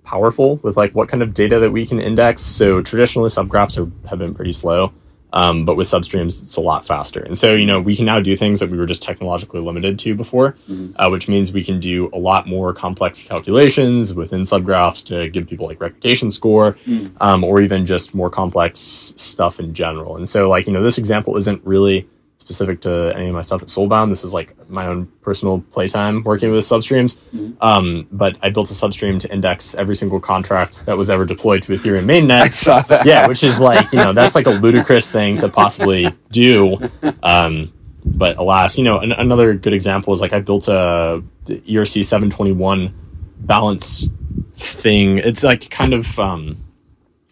powerful 0.06 0.56
with 0.62 0.76
like 0.76 0.94
what 0.94 1.08
kind 1.08 1.22
of 1.22 1.34
data 1.34 1.58
that 1.58 1.70
we 1.70 1.84
can 1.84 2.00
index. 2.00 2.40
So 2.42 2.80
traditionally 2.80 3.28
subgraphs 3.28 3.76
are, 3.78 3.90
have 4.08 4.18
been 4.18 4.34
pretty 4.34 4.52
slow. 4.52 4.92
Um, 5.32 5.66
but 5.66 5.76
with 5.76 5.86
substreams, 5.88 6.40
it's 6.40 6.56
a 6.56 6.62
lot 6.62 6.86
faster. 6.86 7.20
And 7.20 7.36
so, 7.36 7.52
you 7.54 7.66
know, 7.66 7.78
we 7.78 7.94
can 7.94 8.06
now 8.06 8.20
do 8.20 8.36
things 8.36 8.60
that 8.60 8.70
we 8.70 8.78
were 8.78 8.86
just 8.86 9.02
technologically 9.02 9.60
limited 9.60 9.98
to 9.98 10.14
before, 10.14 10.54
uh, 10.96 11.10
which 11.10 11.28
means 11.28 11.52
we 11.52 11.62
can 11.64 11.78
do 11.78 12.08
a 12.14 12.18
lot 12.18 12.46
more 12.46 12.72
complex 12.72 13.22
calculations 13.22 14.14
within 14.14 14.42
subgraphs 14.42 15.04
to 15.06 15.28
give 15.28 15.46
people 15.46 15.66
like 15.66 15.80
reputation 15.80 16.30
score, 16.30 16.78
um, 17.20 17.44
or 17.44 17.60
even 17.60 17.84
just 17.84 18.14
more 18.14 18.30
complex 18.30 18.78
stuff 18.78 19.60
in 19.60 19.74
general. 19.74 20.16
And 20.16 20.26
so, 20.26 20.48
like, 20.48 20.66
you 20.66 20.72
know, 20.72 20.82
this 20.82 20.96
example 20.96 21.36
isn't 21.36 21.60
really 21.66 22.08
specific 22.46 22.80
to 22.82 23.12
any 23.16 23.26
of 23.26 23.34
my 23.34 23.40
stuff 23.40 23.60
at 23.60 23.66
Soulbound. 23.66 24.08
This 24.08 24.22
is 24.22 24.32
like 24.32 24.54
my 24.70 24.86
own 24.86 25.06
personal 25.20 25.62
playtime 25.72 26.22
working 26.22 26.52
with 26.52 26.64
substreams. 26.64 27.18
Um, 27.60 28.06
but 28.12 28.38
I 28.40 28.50
built 28.50 28.70
a 28.70 28.74
substream 28.74 29.18
to 29.18 29.32
index 29.32 29.74
every 29.74 29.96
single 29.96 30.20
contract 30.20 30.86
that 30.86 30.96
was 30.96 31.10
ever 31.10 31.24
deployed 31.26 31.62
to 31.62 31.72
Ethereum 31.72 32.04
mainnet. 32.04 32.52
saw 32.66 32.82
that. 32.82 33.04
yeah, 33.04 33.26
which 33.26 33.42
is 33.42 33.60
like, 33.60 33.90
you 33.92 33.98
know, 33.98 34.12
that's 34.12 34.36
like 34.36 34.46
a 34.46 34.50
ludicrous 34.50 35.10
thing 35.10 35.38
to 35.40 35.48
possibly 35.48 36.14
do. 36.30 36.78
Um, 37.24 37.72
but 38.04 38.36
alas, 38.36 38.78
you 38.78 38.84
know, 38.84 39.00
an- 39.00 39.10
another 39.10 39.54
good 39.54 39.72
example 39.72 40.14
is 40.14 40.20
like 40.20 40.32
I 40.32 40.38
built 40.38 40.68
a 40.68 41.24
ERC 41.46 42.04
721 42.04 42.94
balance 43.40 44.06
thing. 44.52 45.18
It's 45.18 45.42
like 45.42 45.68
kind 45.68 45.92
of, 45.94 46.16
um, 46.20 46.58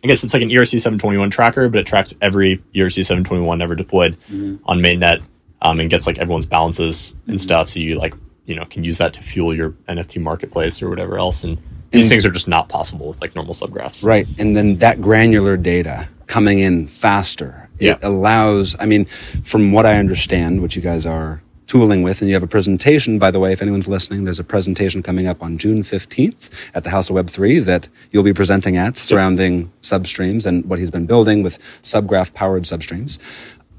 I 0.04 0.06
guess 0.06 0.22
it's 0.22 0.34
like 0.34 0.42
an 0.42 0.50
ERC 0.50 0.68
721 0.80 1.30
tracker, 1.30 1.68
but 1.70 1.80
it 1.80 1.86
tracks 1.86 2.14
every 2.20 2.58
ERC 2.74 3.04
721 3.04 3.62
ever 3.62 3.74
deployed 3.74 4.18
on 4.66 4.78
mainnet 4.80 5.22
um, 5.62 5.80
and 5.80 5.88
gets 5.88 6.06
like 6.06 6.18
everyone's 6.18 6.44
balances 6.44 7.16
and 7.26 7.40
stuff. 7.40 7.70
So 7.70 7.80
you 7.80 7.96
like, 7.96 8.14
you 8.44 8.54
know, 8.54 8.66
can 8.66 8.84
use 8.84 8.98
that 8.98 9.14
to 9.14 9.22
fuel 9.22 9.54
your 9.56 9.70
NFT 9.88 10.20
marketplace 10.20 10.82
or 10.82 10.90
whatever 10.90 11.18
else. 11.18 11.42
And 11.42 11.56
these 11.90 12.08
things 12.08 12.26
are 12.26 12.30
just 12.30 12.48
not 12.48 12.68
possible 12.68 13.08
with 13.08 13.20
like 13.22 13.34
normal 13.34 13.54
subgraphs. 13.54 14.04
Right. 14.04 14.26
And 14.38 14.54
then 14.54 14.76
that 14.78 15.00
granular 15.00 15.56
data 15.56 16.08
coming 16.26 16.58
in 16.58 16.86
faster. 16.86 17.70
It 17.78 17.86
Yeah. 17.86 17.96
allows, 18.02 18.76
I 18.78 18.84
mean, 18.86 19.06
from 19.06 19.72
what 19.72 19.86
I 19.86 19.96
understand, 19.96 20.60
what 20.60 20.76
you 20.76 20.82
guys 20.82 21.06
are 21.06 21.40
tooling 21.66 22.02
with, 22.02 22.20
and 22.20 22.28
you 22.28 22.34
have 22.34 22.42
a 22.42 22.48
presentation, 22.48 23.18
by 23.18 23.30
the 23.30 23.40
way, 23.40 23.52
if 23.52 23.62
anyone's 23.62 23.88
listening, 23.88 24.24
there's 24.24 24.38
a 24.38 24.44
presentation 24.44 25.02
coming 25.02 25.26
up 25.26 25.42
on 25.42 25.58
June 25.58 25.82
15th 25.82 26.70
at 26.74 26.84
the 26.84 26.90
House 26.90 27.08
of 27.08 27.14
Web 27.14 27.28
3 27.28 27.58
that 27.60 27.88
you'll 28.10 28.22
be 28.22 28.34
presenting 28.34 28.76
at 28.76 28.96
surrounding 28.96 29.72
substreams 29.80 30.46
and 30.46 30.64
what 30.66 30.78
he's 30.78 30.90
been 30.90 31.06
building 31.06 31.42
with 31.42 31.58
subgraph 31.82 32.34
powered 32.34 32.64
substreams. 32.64 33.18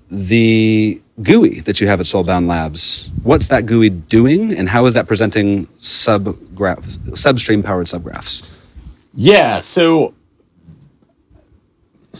The 0.10 1.02
GUI 1.22 1.62
that 1.62 1.82
you 1.82 1.88
have 1.88 2.00
at 2.00 2.06
Soulbound 2.06 2.48
Labs, 2.48 3.10
what's 3.24 3.48
that 3.48 3.66
GUI 3.66 3.90
doing 3.90 4.54
and 4.54 4.70
how 4.70 4.86
is 4.86 4.94
that 4.94 5.08
presenting 5.08 5.66
subgraph, 5.80 6.84
substream 7.10 7.64
powered 7.64 7.88
subgraphs? 7.88 8.52
Yeah, 9.14 9.60
so 9.60 10.14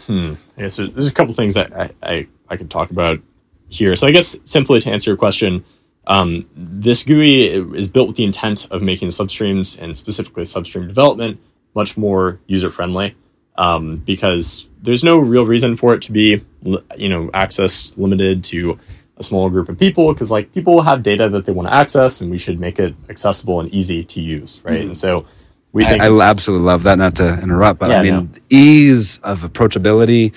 hmm, 0.06 0.34
I 0.56 0.62
guess 0.62 0.76
there's 0.76 1.10
a 1.10 1.14
couple 1.14 1.34
things 1.34 1.56
I, 1.56 1.90
I, 2.02 2.26
I 2.48 2.56
could 2.56 2.70
talk 2.70 2.90
about 2.90 3.20
here. 3.68 3.94
So 3.94 4.06
I 4.06 4.10
guess 4.10 4.38
simply 4.44 4.80
to 4.80 4.90
answer 4.90 5.10
your 5.10 5.16
question, 5.16 5.64
um, 6.06 6.48
this 6.54 7.02
GUI 7.02 7.46
is 7.46 7.90
built 7.90 8.08
with 8.08 8.16
the 8.16 8.24
intent 8.24 8.68
of 8.70 8.82
making 8.82 9.08
substreams 9.08 9.80
and 9.80 9.96
specifically 9.96 10.44
substream 10.44 10.86
development 10.86 11.40
much 11.74 11.96
more 11.96 12.40
user 12.46 12.70
friendly 12.70 13.14
um, 13.58 13.98
because 13.98 14.68
there's 14.82 15.04
no 15.04 15.18
real 15.18 15.44
reason 15.44 15.76
for 15.76 15.94
it 15.94 16.02
to 16.02 16.12
be 16.12 16.44
you 16.96 17.08
know 17.08 17.30
access 17.34 17.96
limited 17.96 18.44
to 18.44 18.78
a 19.18 19.22
small 19.22 19.48
group 19.48 19.68
of 19.68 19.78
people 19.78 20.12
because 20.12 20.30
like 20.30 20.52
people 20.52 20.82
have 20.82 21.02
data 21.02 21.28
that 21.28 21.46
they 21.46 21.52
want 21.52 21.68
to 21.68 21.74
access 21.74 22.20
and 22.20 22.30
we 22.30 22.38
should 22.38 22.60
make 22.60 22.78
it 22.78 22.94
accessible 23.08 23.60
and 23.60 23.72
easy 23.72 24.04
to 24.04 24.20
use 24.20 24.60
right 24.64 24.78
mm-hmm. 24.78 24.86
and 24.88 24.96
so 24.96 25.26
we 25.72 25.84
think 25.84 26.02
I, 26.02 26.06
I 26.06 26.30
absolutely 26.30 26.66
love 26.66 26.82
that 26.84 26.98
not 26.98 27.16
to 27.16 27.40
interrupt 27.40 27.80
but 27.80 27.90
yeah, 27.90 28.00
i 28.00 28.02
mean 28.02 28.14
no. 28.14 28.28
ease 28.50 29.18
of 29.18 29.40
approachability 29.40 30.34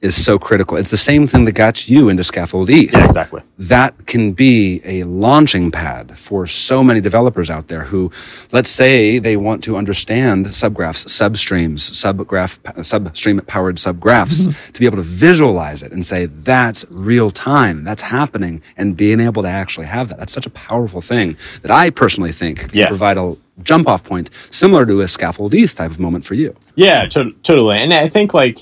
is 0.00 0.22
so 0.22 0.38
critical. 0.38 0.76
It's 0.76 0.90
the 0.90 0.96
same 0.96 1.26
thing 1.26 1.44
that 1.44 1.52
got 1.52 1.88
you 1.88 2.08
into 2.08 2.22
Scaffold 2.22 2.70
ETH. 2.70 2.92
Yeah, 2.92 3.04
exactly. 3.04 3.42
That 3.58 4.06
can 4.06 4.32
be 4.32 4.80
a 4.84 5.04
launching 5.04 5.70
pad 5.70 6.16
for 6.16 6.46
so 6.46 6.84
many 6.84 7.00
developers 7.00 7.50
out 7.50 7.68
there 7.68 7.84
who, 7.84 8.12
let's 8.52 8.70
say 8.70 9.18
they 9.18 9.36
want 9.36 9.64
to 9.64 9.76
understand 9.76 10.46
subgraphs, 10.46 11.06
substreams, 11.06 11.90
subgraph, 11.90 12.58
substream 12.76 13.44
powered 13.46 13.76
subgraphs 13.76 14.46
mm-hmm. 14.46 14.72
to 14.72 14.80
be 14.80 14.86
able 14.86 14.98
to 14.98 15.02
visualize 15.02 15.82
it 15.82 15.92
and 15.92 16.06
say, 16.06 16.26
that's 16.26 16.84
real 16.90 17.30
time. 17.30 17.82
That's 17.82 18.02
happening. 18.02 18.62
And 18.76 18.96
being 18.96 19.20
able 19.20 19.42
to 19.42 19.48
actually 19.48 19.86
have 19.86 20.08
that. 20.10 20.18
That's 20.18 20.32
such 20.32 20.46
a 20.46 20.50
powerful 20.50 21.00
thing 21.00 21.36
that 21.62 21.70
I 21.70 21.90
personally 21.90 22.32
think 22.32 22.70
can 22.70 22.78
yeah. 22.78 22.88
provide 22.88 23.16
a 23.16 23.36
jump 23.62 23.88
off 23.88 24.04
point 24.04 24.30
similar 24.50 24.86
to 24.86 25.00
a 25.00 25.08
Scaffold 25.08 25.54
ETH 25.54 25.74
type 25.74 25.90
of 25.90 25.98
moment 25.98 26.24
for 26.24 26.34
you. 26.34 26.54
Yeah, 26.76 27.06
to- 27.06 27.32
totally. 27.42 27.78
And 27.78 27.92
I 27.92 28.06
think 28.06 28.32
like, 28.32 28.58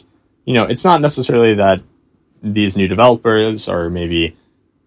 you 0.47 0.55
know, 0.55 0.65
it's 0.65 0.85
not 0.85 1.03
necessarily 1.03 1.55
that 1.55 1.83
these 2.43 2.77
new 2.77 2.89
developers 2.89 3.69
are 3.69 3.91
maybe 3.91 4.37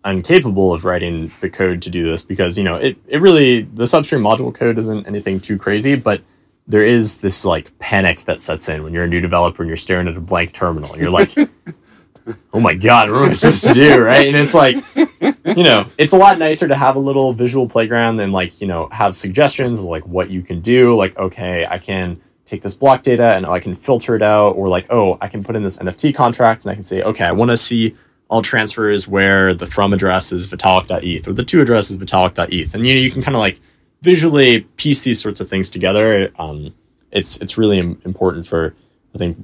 incapable 0.05 0.73
of 0.73 0.85
writing 0.85 1.31
the 1.41 1.49
code 1.49 1.81
to 1.83 1.89
do 1.91 2.09
this 2.09 2.23
because, 2.23 2.57
you 2.57 2.63
know, 2.63 2.75
it, 2.75 2.97
it 3.07 3.21
really, 3.21 3.61
the 3.61 3.83
substream 3.83 4.21
module 4.21 4.55
code 4.55 4.77
isn't 4.77 5.05
anything 5.05 5.39
too 5.39 5.57
crazy, 5.57 5.95
but 5.95 6.21
there 6.65 6.83
is 6.83 7.17
this 7.17 7.43
like 7.43 7.77
panic 7.79 8.21
that 8.21 8.41
sets 8.41 8.69
in 8.69 8.83
when 8.83 8.93
you're 8.93 9.03
a 9.03 9.07
new 9.07 9.19
developer 9.19 9.61
and 9.61 9.67
you're 9.67 9.77
staring 9.77 10.07
at 10.07 10.15
a 10.15 10.21
blank 10.21 10.53
terminal 10.53 10.91
and 10.93 11.01
you're 11.01 11.11
like, 11.11 11.35
oh 12.53 12.59
my 12.61 12.73
God, 12.75 13.11
what 13.11 13.23
am 13.23 13.29
I 13.29 13.33
supposed 13.33 13.67
to 13.67 13.73
do? 13.73 14.01
Right. 14.01 14.27
And 14.27 14.37
it's 14.37 14.53
like, 14.53 14.77
you 14.95 15.63
know, 15.63 15.85
it's 15.97 16.13
a 16.13 16.17
lot 16.17 16.37
nicer 16.37 16.67
to 16.67 16.75
have 16.75 16.95
a 16.95 16.99
little 16.99 17.33
visual 17.33 17.67
playground 17.67 18.17
than 18.17 18.31
like, 18.31 18.61
you 18.61 18.67
know, 18.67 18.87
have 18.91 19.15
suggestions 19.15 19.79
of 19.79 19.85
like 19.85 20.05
what 20.05 20.29
you 20.29 20.41
can 20.41 20.61
do. 20.61 20.95
Like, 20.95 21.17
okay, 21.17 21.65
I 21.65 21.79
can 21.79 22.21
take 22.49 22.63
this 22.63 22.75
block 22.75 23.03
data 23.03 23.35
and 23.35 23.45
I 23.45 23.59
can 23.59 23.75
filter 23.75 24.15
it 24.15 24.21
out, 24.21 24.51
or 24.51 24.67
like, 24.67 24.87
oh, 24.89 25.17
I 25.21 25.27
can 25.27 25.43
put 25.43 25.55
in 25.55 25.63
this 25.63 25.77
NFT 25.77 26.15
contract 26.15 26.65
and 26.65 26.71
I 26.71 26.75
can 26.75 26.83
say, 26.83 27.03
okay, 27.03 27.25
I 27.25 27.31
want 27.31 27.51
to 27.51 27.57
see 27.57 27.95
all 28.29 28.41
transfers 28.41 29.07
where 29.07 29.53
the 29.53 29.65
from 29.65 29.93
address 29.93 30.31
is 30.31 30.47
vitalik.eth 30.47 31.27
or 31.27 31.33
the 31.33 31.43
to 31.43 31.61
address 31.61 31.91
is 31.91 31.97
vitalik.eth. 31.97 32.73
And 32.73 32.87
you 32.87 32.95
know, 32.95 33.01
you 33.01 33.11
can 33.11 33.21
kind 33.21 33.35
of 33.35 33.39
like 33.39 33.59
visually 34.01 34.61
piece 34.77 35.03
these 35.03 35.21
sorts 35.21 35.41
of 35.41 35.49
things 35.49 35.69
together. 35.69 36.31
Um, 36.37 36.73
it's 37.11 37.37
it's 37.41 37.57
really 37.57 37.79
important 37.79 38.45
for 38.47 38.75
I 39.15 39.17
think 39.17 39.43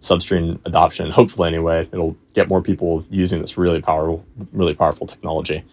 substream 0.00 0.60
adoption. 0.64 1.10
Hopefully, 1.10 1.48
anyway, 1.48 1.88
it'll 1.92 2.16
get 2.34 2.48
more 2.48 2.60
people 2.60 3.04
using 3.10 3.40
this 3.40 3.56
really 3.56 3.80
powerful, 3.80 4.24
really 4.52 4.74
powerful 4.74 5.06
technology. 5.06 5.64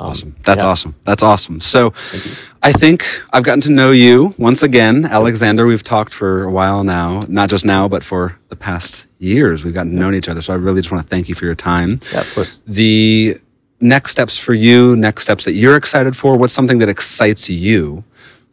Um, 0.00 0.08
awesome. 0.08 0.36
That's 0.42 0.62
yeah. 0.62 0.68
awesome. 0.70 0.94
That's 1.04 1.22
awesome. 1.22 1.60
So 1.60 1.92
I 2.62 2.72
think 2.72 3.04
I've 3.32 3.44
gotten 3.44 3.60
to 3.62 3.72
know 3.72 3.90
you 3.90 4.34
once 4.38 4.62
again. 4.62 5.04
Alexander, 5.04 5.66
we've 5.66 5.82
talked 5.82 6.12
for 6.12 6.44
a 6.44 6.50
while 6.50 6.82
now, 6.82 7.20
not 7.28 7.48
just 7.48 7.64
now, 7.64 7.88
but 7.88 8.02
for 8.02 8.38
the 8.48 8.56
past 8.56 9.06
years. 9.18 9.64
We've 9.64 9.74
gotten 9.74 9.92
to 9.92 9.98
know 9.98 10.10
each 10.10 10.28
other. 10.28 10.40
So 10.42 10.52
I 10.52 10.56
really 10.56 10.80
just 10.80 10.90
want 10.90 11.04
to 11.04 11.08
thank 11.08 11.28
you 11.28 11.34
for 11.34 11.44
your 11.44 11.54
time. 11.54 12.00
Yeah, 12.12 12.20
of 12.22 12.34
course. 12.34 12.58
The 12.66 13.36
next 13.80 14.10
steps 14.10 14.38
for 14.38 14.54
you, 14.54 14.96
next 14.96 15.22
steps 15.22 15.44
that 15.44 15.52
you're 15.52 15.76
excited 15.76 16.16
for, 16.16 16.36
what's 16.36 16.54
something 16.54 16.78
that 16.78 16.88
excites 16.88 17.48
you, 17.48 18.02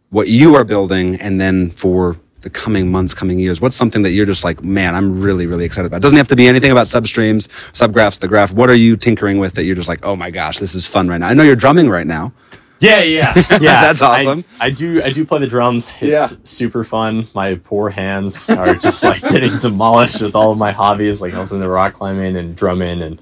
what 0.10 0.27
you 0.27 0.56
are 0.56 0.63
building, 0.63 1.15
and 1.15 1.41
then 1.41 1.71
for 1.71 2.17
the 2.41 2.49
coming 2.49 2.91
months, 2.91 3.13
coming 3.13 3.39
years? 3.39 3.62
What's 3.62 3.75
something 3.75 4.01
that 4.04 4.12
you're 4.12 4.25
just 4.25 4.43
like, 4.43 4.63
man, 4.63 4.95
I'm 4.95 5.21
really, 5.21 5.47
really 5.47 5.65
excited 5.65 5.88
about? 5.88 5.97
It 5.97 6.04
doesn't 6.04 6.17
have 6.17 6.27
to 6.30 6.36
be 6.36 6.47
anything 6.47 6.71
about 6.71 6.88
substreams, 6.88 7.47
subgraphs, 7.71 8.19
the 8.19 8.27
graph. 8.27 8.54
What 8.54 8.69
are 8.69 8.75
you 8.75 8.97
tinkering 8.97 9.39
with 9.39 9.54
that 9.56 9.63
you're 9.63 9.75
just 9.75 9.89
like, 9.89 10.06
oh 10.06 10.15
my 10.15 10.32
gosh, 10.32 10.60
this 10.60 10.75
is 10.75 10.86
fun 10.86 11.08
right 11.08 11.19
now? 11.19 11.27
I 11.27 11.34
know 11.34 11.43
you're 11.43 11.56
drumming 11.56 11.89
right 11.89 12.08
now. 12.08 12.34
Yeah, 12.82 13.01
yeah, 13.01 13.34
yeah. 13.51 13.60
That's 13.60 14.01
awesome. 14.01 14.43
I, 14.60 14.65
I, 14.65 14.69
do, 14.71 15.04
I 15.04 15.12
do 15.12 15.23
play 15.23 15.38
the 15.38 15.47
drums. 15.47 15.95
It's 16.01 16.34
yeah. 16.34 16.39
super 16.43 16.84
fun. 16.84 17.27
My 17.36 17.56
poor 17.56 17.91
hands 17.91 18.49
are 18.49 18.73
just 18.73 19.04
like 19.04 19.21
getting 19.21 19.56
demolished 19.60 20.19
with 20.19 20.36
all 20.36 20.51
of 20.51 20.58
my 20.58 20.71
hobbies, 20.71 21.21
like 21.21 21.36
also 21.36 21.56
in 21.56 21.62
the 21.62 21.69
rock 21.69 21.93
climbing 21.93 22.36
and 22.38 22.56
drumming, 22.56 23.04
and 23.04 23.21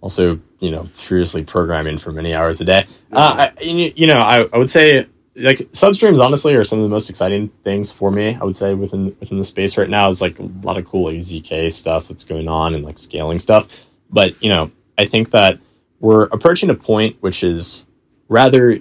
also 0.00 0.40
you 0.58 0.70
know 0.70 0.84
furiously 0.94 1.44
programming 1.44 1.98
for 1.98 2.12
many 2.12 2.32
hours 2.32 2.62
a 2.62 2.64
day. 2.64 2.86
Uh, 3.12 3.50
I, 3.58 3.62
you 3.62 4.06
know, 4.06 4.18
I, 4.18 4.48
I 4.50 4.56
would 4.56 4.70
say 4.70 5.06
like 5.36 5.58
substreams 5.72 6.24
honestly 6.24 6.54
are 6.54 6.64
some 6.64 6.78
of 6.78 6.84
the 6.84 6.88
most 6.88 7.10
exciting 7.10 7.48
things 7.64 7.90
for 7.90 8.10
me 8.10 8.38
i 8.40 8.44
would 8.44 8.54
say 8.54 8.72
within 8.74 9.06
within 9.18 9.38
the 9.38 9.44
space 9.44 9.76
right 9.76 9.90
now. 9.90 10.08
Is 10.08 10.22
like 10.22 10.38
a 10.38 10.48
lot 10.62 10.78
of 10.78 10.84
cool 10.84 11.06
zk 11.06 11.72
stuff 11.72 12.08
that's 12.08 12.24
going 12.24 12.48
on 12.48 12.74
and 12.74 12.84
like 12.84 12.98
scaling 12.98 13.38
stuff. 13.38 13.86
But 14.10 14.40
you 14.42 14.48
know 14.48 14.70
i 14.98 15.06
think 15.06 15.30
that 15.30 15.58
we're 16.00 16.24
approaching 16.24 16.70
a 16.70 16.74
point 16.74 17.16
which 17.20 17.42
is 17.42 17.84
rather 18.28 18.78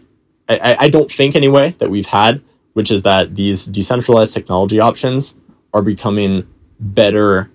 i, 0.47 0.75
I 0.81 0.89
don't 0.89 1.11
think 1.11 1.35
anyway 1.35 1.75
that 1.79 1.89
we've 1.89 2.07
had 2.07 2.41
which 2.73 2.91
is 2.91 3.03
that 3.03 3.35
these 3.35 3.65
decentralized 3.65 4.33
technology 4.33 4.79
options 4.79 5.37
are 5.73 5.81
becoming 5.81 6.47
better. 6.79 7.49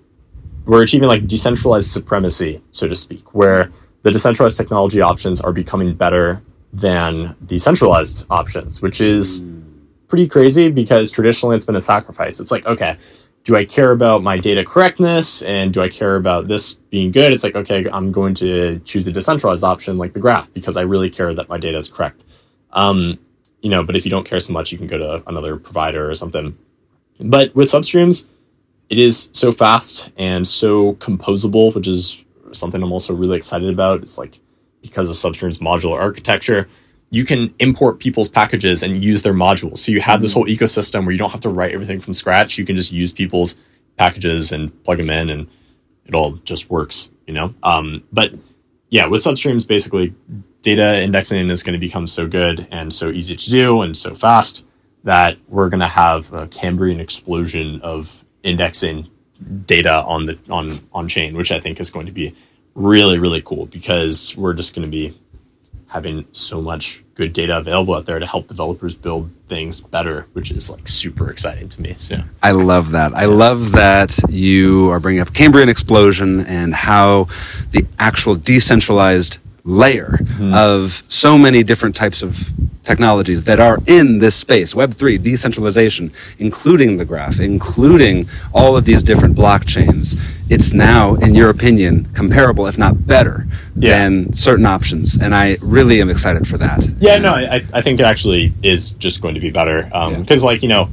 We're 0.65 0.83
achieving 0.83 1.07
like 1.07 1.27
decentralized 1.27 1.89
supremacy 1.89 2.61
so 2.71 2.87
to 2.87 2.95
speak 2.95 3.33
where 3.33 3.71
the 4.03 4.11
decentralized 4.11 4.57
technology 4.57 5.01
options 5.01 5.41
are 5.41 5.51
becoming 5.51 5.93
better 5.93 6.41
than 6.73 7.35
the 7.41 7.57
centralized 7.59 8.25
options, 8.29 8.81
which 8.81 9.01
is 9.01 9.43
pretty 10.07 10.27
crazy 10.27 10.69
because 10.69 11.11
traditionally 11.11 11.55
it's 11.55 11.65
been 11.65 11.75
a 11.75 11.81
sacrifice. 11.81 12.39
It's 12.39 12.51
like, 12.51 12.65
okay, 12.65 12.97
do 13.43 13.55
I 13.55 13.65
care 13.65 13.91
about 13.91 14.21
my 14.21 14.37
data 14.37 14.63
correctness 14.63 15.41
and 15.41 15.73
do 15.73 15.81
I 15.81 15.89
care 15.89 16.15
about 16.15 16.47
this 16.47 16.73
being 16.73 17.11
good? 17.11 17.31
It's 17.31 17.43
like, 17.43 17.55
okay, 17.55 17.87
I'm 17.91 18.11
going 18.11 18.33
to 18.35 18.79
choose 18.79 19.07
a 19.07 19.11
decentralized 19.11 19.63
option 19.63 19.97
like 19.97 20.13
the 20.13 20.19
graph 20.19 20.53
because 20.53 20.77
I 20.77 20.81
really 20.81 21.09
care 21.09 21.33
that 21.33 21.49
my 21.49 21.57
data 21.57 21.77
is 21.77 21.89
correct. 21.89 22.25
Um, 22.71 23.17
you 23.61 23.69
know, 23.69 23.83
but 23.83 23.95
if 23.95 24.05
you 24.05 24.11
don't 24.11 24.25
care 24.25 24.39
so 24.39 24.53
much, 24.53 24.71
you 24.71 24.77
can 24.77 24.87
go 24.87 24.97
to 24.97 25.23
another 25.27 25.57
provider 25.57 26.09
or 26.09 26.15
something. 26.15 26.57
But 27.19 27.53
with 27.55 27.69
substreams, 27.69 28.25
it 28.89 28.97
is 28.97 29.29
so 29.33 29.51
fast 29.51 30.09
and 30.17 30.47
so 30.47 30.93
composable, 30.95 31.73
which 31.75 31.87
is 31.87 32.17
something 32.51 32.81
I'm 32.81 32.91
also 32.91 33.13
really 33.13 33.37
excited 33.37 33.69
about. 33.69 34.01
It's 34.01 34.17
like 34.17 34.39
because 34.81 35.09
of 35.09 35.15
Substream's 35.15 35.59
modular 35.59 35.99
architecture, 35.99 36.67
you 37.09 37.25
can 37.25 37.53
import 37.59 37.99
people's 37.99 38.29
packages 38.29 38.83
and 38.83 39.03
use 39.03 39.21
their 39.21 39.33
modules. 39.33 39.79
So 39.79 39.91
you 39.91 40.01
have 40.01 40.21
this 40.21 40.31
mm-hmm. 40.31 40.41
whole 40.41 40.47
ecosystem 40.47 41.05
where 41.05 41.11
you 41.11 41.17
don't 41.17 41.31
have 41.31 41.41
to 41.41 41.49
write 41.49 41.73
everything 41.73 41.99
from 41.99 42.13
scratch. 42.13 42.57
You 42.57 42.65
can 42.65 42.75
just 42.75 42.91
use 42.91 43.11
people's 43.11 43.57
packages 43.97 44.51
and 44.51 44.83
plug 44.83 44.97
them 44.97 45.09
in, 45.09 45.29
and 45.29 45.47
it 46.05 46.13
all 46.13 46.33
just 46.43 46.69
works. 46.69 47.11
You 47.25 47.33
know. 47.33 47.53
Um, 47.63 48.03
but 48.11 48.33
yeah, 48.89 49.07
with 49.07 49.23
substreams, 49.23 49.67
basically, 49.67 50.13
data 50.61 51.01
indexing 51.01 51.49
is 51.49 51.63
going 51.63 51.73
to 51.73 51.79
become 51.79 52.07
so 52.07 52.27
good 52.27 52.67
and 52.71 52.93
so 52.93 53.09
easy 53.09 53.35
to 53.35 53.49
do 53.49 53.81
and 53.81 53.95
so 53.95 54.15
fast 54.15 54.65
that 55.03 55.37
we're 55.47 55.69
going 55.69 55.79
to 55.79 55.87
have 55.87 56.31
a 56.33 56.47
Cambrian 56.47 56.99
explosion 56.99 57.81
of 57.81 58.25
indexing 58.43 59.09
data 59.65 60.03
on 60.03 60.25
the 60.25 60.37
on 60.49 60.79
on 60.93 61.07
chain, 61.07 61.35
which 61.35 61.51
I 61.51 61.59
think 61.59 61.79
is 61.79 61.89
going 61.89 62.05
to 62.05 62.11
be 62.11 62.35
really, 62.79 63.19
really 63.19 63.41
cool 63.41 63.65
because 63.65 64.35
we're 64.37 64.53
just 64.53 64.73
going 64.73 64.87
to 64.87 64.91
be 64.91 65.13
having 65.87 66.25
so 66.31 66.61
much 66.61 67.03
good 67.15 67.33
data 67.33 67.57
available 67.57 67.95
out 67.95 68.05
there 68.05 68.19
to 68.19 68.25
help 68.25 68.47
developers 68.47 68.95
build 68.95 69.29
things 69.47 69.81
better, 69.81 70.27
which 70.33 70.51
is 70.51 70.69
like 70.69 70.87
super 70.87 71.29
exciting 71.29 71.67
to 71.67 71.81
me. 71.81 71.93
So 71.97 72.21
I 72.41 72.51
love 72.51 72.91
that. 72.91 73.13
I 73.13 73.25
love 73.25 73.71
that 73.73 74.17
you 74.29 74.89
are 74.89 74.99
bringing 74.99 75.21
up 75.21 75.33
Cambrian 75.33 75.67
explosion 75.67 76.41
and 76.41 76.73
how 76.73 77.27
the 77.71 77.85
actual 77.97 78.35
decentralized 78.35 79.39
layer 79.65 80.19
mm-hmm. 80.21 80.53
of 80.53 81.03
so 81.09 81.37
many 81.37 81.63
different 81.63 81.95
types 81.95 82.21
of 82.21 82.49
technologies 82.83 83.43
that 83.43 83.59
are 83.59 83.77
in 83.87 84.19
this 84.19 84.35
space 84.35 84.73
Web3, 84.73 85.21
decentralization, 85.21 86.11
including 86.37 86.97
the 86.97 87.05
graph, 87.05 87.39
including 87.39 88.29
all 88.53 88.77
of 88.77 88.85
these 88.85 89.03
different 89.03 89.35
blockchains, 89.35 90.17
it's 90.49 90.73
now, 90.73 91.15
in 91.15 91.35
your 91.35 91.49
opinion, 91.49 92.05
comparable, 92.13 92.65
if 92.67 92.77
not 92.77 93.05
better, 93.07 93.45
Yeah. 93.75 93.99
than 93.99 94.33
certain 94.33 94.65
options. 94.65 95.15
And 95.15 95.33
I 95.35 95.57
really 95.61 96.01
am 96.01 96.09
excited 96.09 96.47
for 96.47 96.57
that. 96.57 96.85
Yeah, 96.99 97.13
And- 97.13 97.23
no, 97.23 97.31
I, 97.33 97.63
I 97.73 97.81
think 97.81 97.99
it 97.99 98.05
actually 98.05 98.53
is 98.63 98.89
just 98.91 99.21
going 99.21 99.35
to 99.35 99.41
be 99.41 99.51
better. 99.51 99.83
Because, 100.19 100.43
like, 100.43 100.61
you 100.63 100.69
know, 100.69 100.89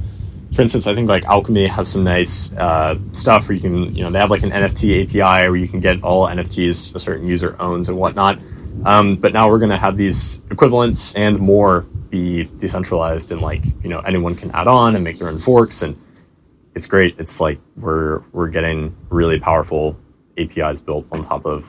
for 0.53 0.61
instance, 0.61 0.87
I 0.87 0.95
think 0.95 1.09
like 1.09 1.25
Alchemy 1.25 1.67
has 1.67 1.87
some 1.89 2.03
nice 2.03 2.53
uh, 2.55 2.95
stuff 3.11 3.47
where 3.49 3.55
you 3.55 3.61
can, 3.61 3.93
you 3.93 4.03
know, 4.03 4.09
they 4.11 4.19
have 4.19 4.31
like 4.31 4.43
an 4.43 4.51
NFT 4.51 5.03
API 5.03 5.49
where 5.49 5.55
you 5.57 5.67
can 5.67 5.79
get 5.81 6.01
all 6.03 6.27
NFTs 6.27 6.95
a 6.95 6.99
certain 6.99 7.27
user 7.27 7.55
owns 7.59 7.89
and 7.89 7.97
whatnot. 7.97 8.39
Um, 8.85 9.15
but 9.15 9.33
now 9.33 9.49
we're 9.49 9.57
going 9.59 9.71
to 9.71 9.77
have 9.77 9.97
these 9.97 10.41
equivalents 10.51 11.15
and 11.15 11.39
more 11.39 11.81
be 12.09 12.45
decentralized 12.59 13.31
and 13.33 13.41
like, 13.41 13.65
you 13.83 13.89
know, 13.89 13.99
anyone 13.99 14.35
can 14.35 14.49
add 14.51 14.67
on 14.67 14.95
and 14.95 15.03
make 15.03 15.19
their 15.19 15.27
own 15.27 15.39
forks. 15.39 15.81
And 15.81 15.97
it's 16.77 16.85
great. 16.85 17.15
It's 17.17 17.41
like 17.41 17.57
we're, 17.75 18.19
we're 18.33 18.49
getting 18.49 18.95
really 19.09 19.39
powerful 19.39 19.97
APIs 20.37 20.79
built 20.79 21.07
on 21.11 21.23
top 21.23 21.47
of 21.47 21.67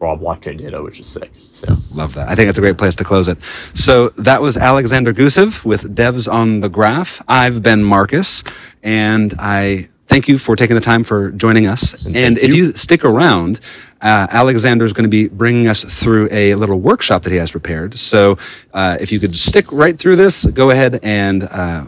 raw 0.00 0.16
blockchain 0.16 0.58
data, 0.58 0.82
which 0.82 0.98
is 0.98 1.06
sick. 1.06 1.30
So. 1.32 1.76
Love 1.92 2.14
that. 2.14 2.28
I 2.28 2.34
think 2.34 2.48
it's 2.48 2.58
a 2.58 2.60
great 2.60 2.76
place 2.76 2.96
to 2.96 3.04
close 3.04 3.28
it. 3.28 3.40
So 3.74 4.08
that 4.10 4.42
was 4.42 4.56
Alexander 4.56 5.14
Gusev 5.14 5.64
with 5.64 5.94
Devs 5.94 6.30
on 6.30 6.62
the 6.62 6.68
Graph. 6.68 7.22
I've 7.28 7.62
been 7.62 7.84
Marcus, 7.84 8.42
and 8.82 9.34
I 9.38 9.88
thank 10.06 10.26
you 10.26 10.36
for 10.36 10.56
taking 10.56 10.74
the 10.74 10.80
time 10.80 11.04
for 11.04 11.30
joining 11.30 11.68
us. 11.68 12.04
And, 12.04 12.36
if 12.36 12.52
you. 12.52 12.72
stick 12.72 13.04
around, 13.04 13.60
uh, 14.00 14.26
Alexander 14.30 14.84
is 14.84 14.92
going 14.92 15.04
to 15.04 15.10
be 15.10 15.28
bringing 15.28 15.68
us 15.68 15.84
through 16.02 16.26
a 16.32 16.56
little 16.56 16.80
workshop 16.80 17.22
that 17.22 17.30
he 17.30 17.36
has 17.36 17.52
prepared. 17.52 17.94
So 17.94 18.36
uh, 18.74 18.96
if 18.98 19.12
you 19.12 19.20
could 19.20 19.36
stick 19.36 19.70
right 19.70 19.96
through 19.96 20.16
this, 20.16 20.44
go 20.44 20.70
ahead 20.70 20.98
and 21.04 21.44
uh, 21.44 21.84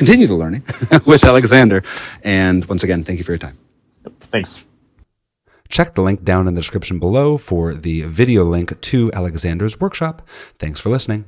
continue 0.00 0.26
the 0.26 0.34
learning 0.34 0.64
with 1.06 1.22
Alexander. 1.22 1.82
And 2.24 2.64
once 2.64 2.82
again, 2.82 3.02
thank 3.02 3.18
you 3.18 3.24
for 3.24 3.32
your 3.32 3.38
time. 3.38 3.58
Thanks. 4.32 4.64
Check 5.68 5.94
the 5.94 6.02
link 6.02 6.24
down 6.24 6.48
in 6.48 6.54
the 6.54 6.60
description 6.60 6.98
below 6.98 7.36
for 7.36 7.74
the 7.74 8.02
video 8.04 8.42
link 8.44 8.80
to 8.80 9.12
Alexander's 9.12 9.78
workshop. 9.78 10.26
Thanks 10.58 10.80
for 10.80 10.88
listening. 10.88 11.26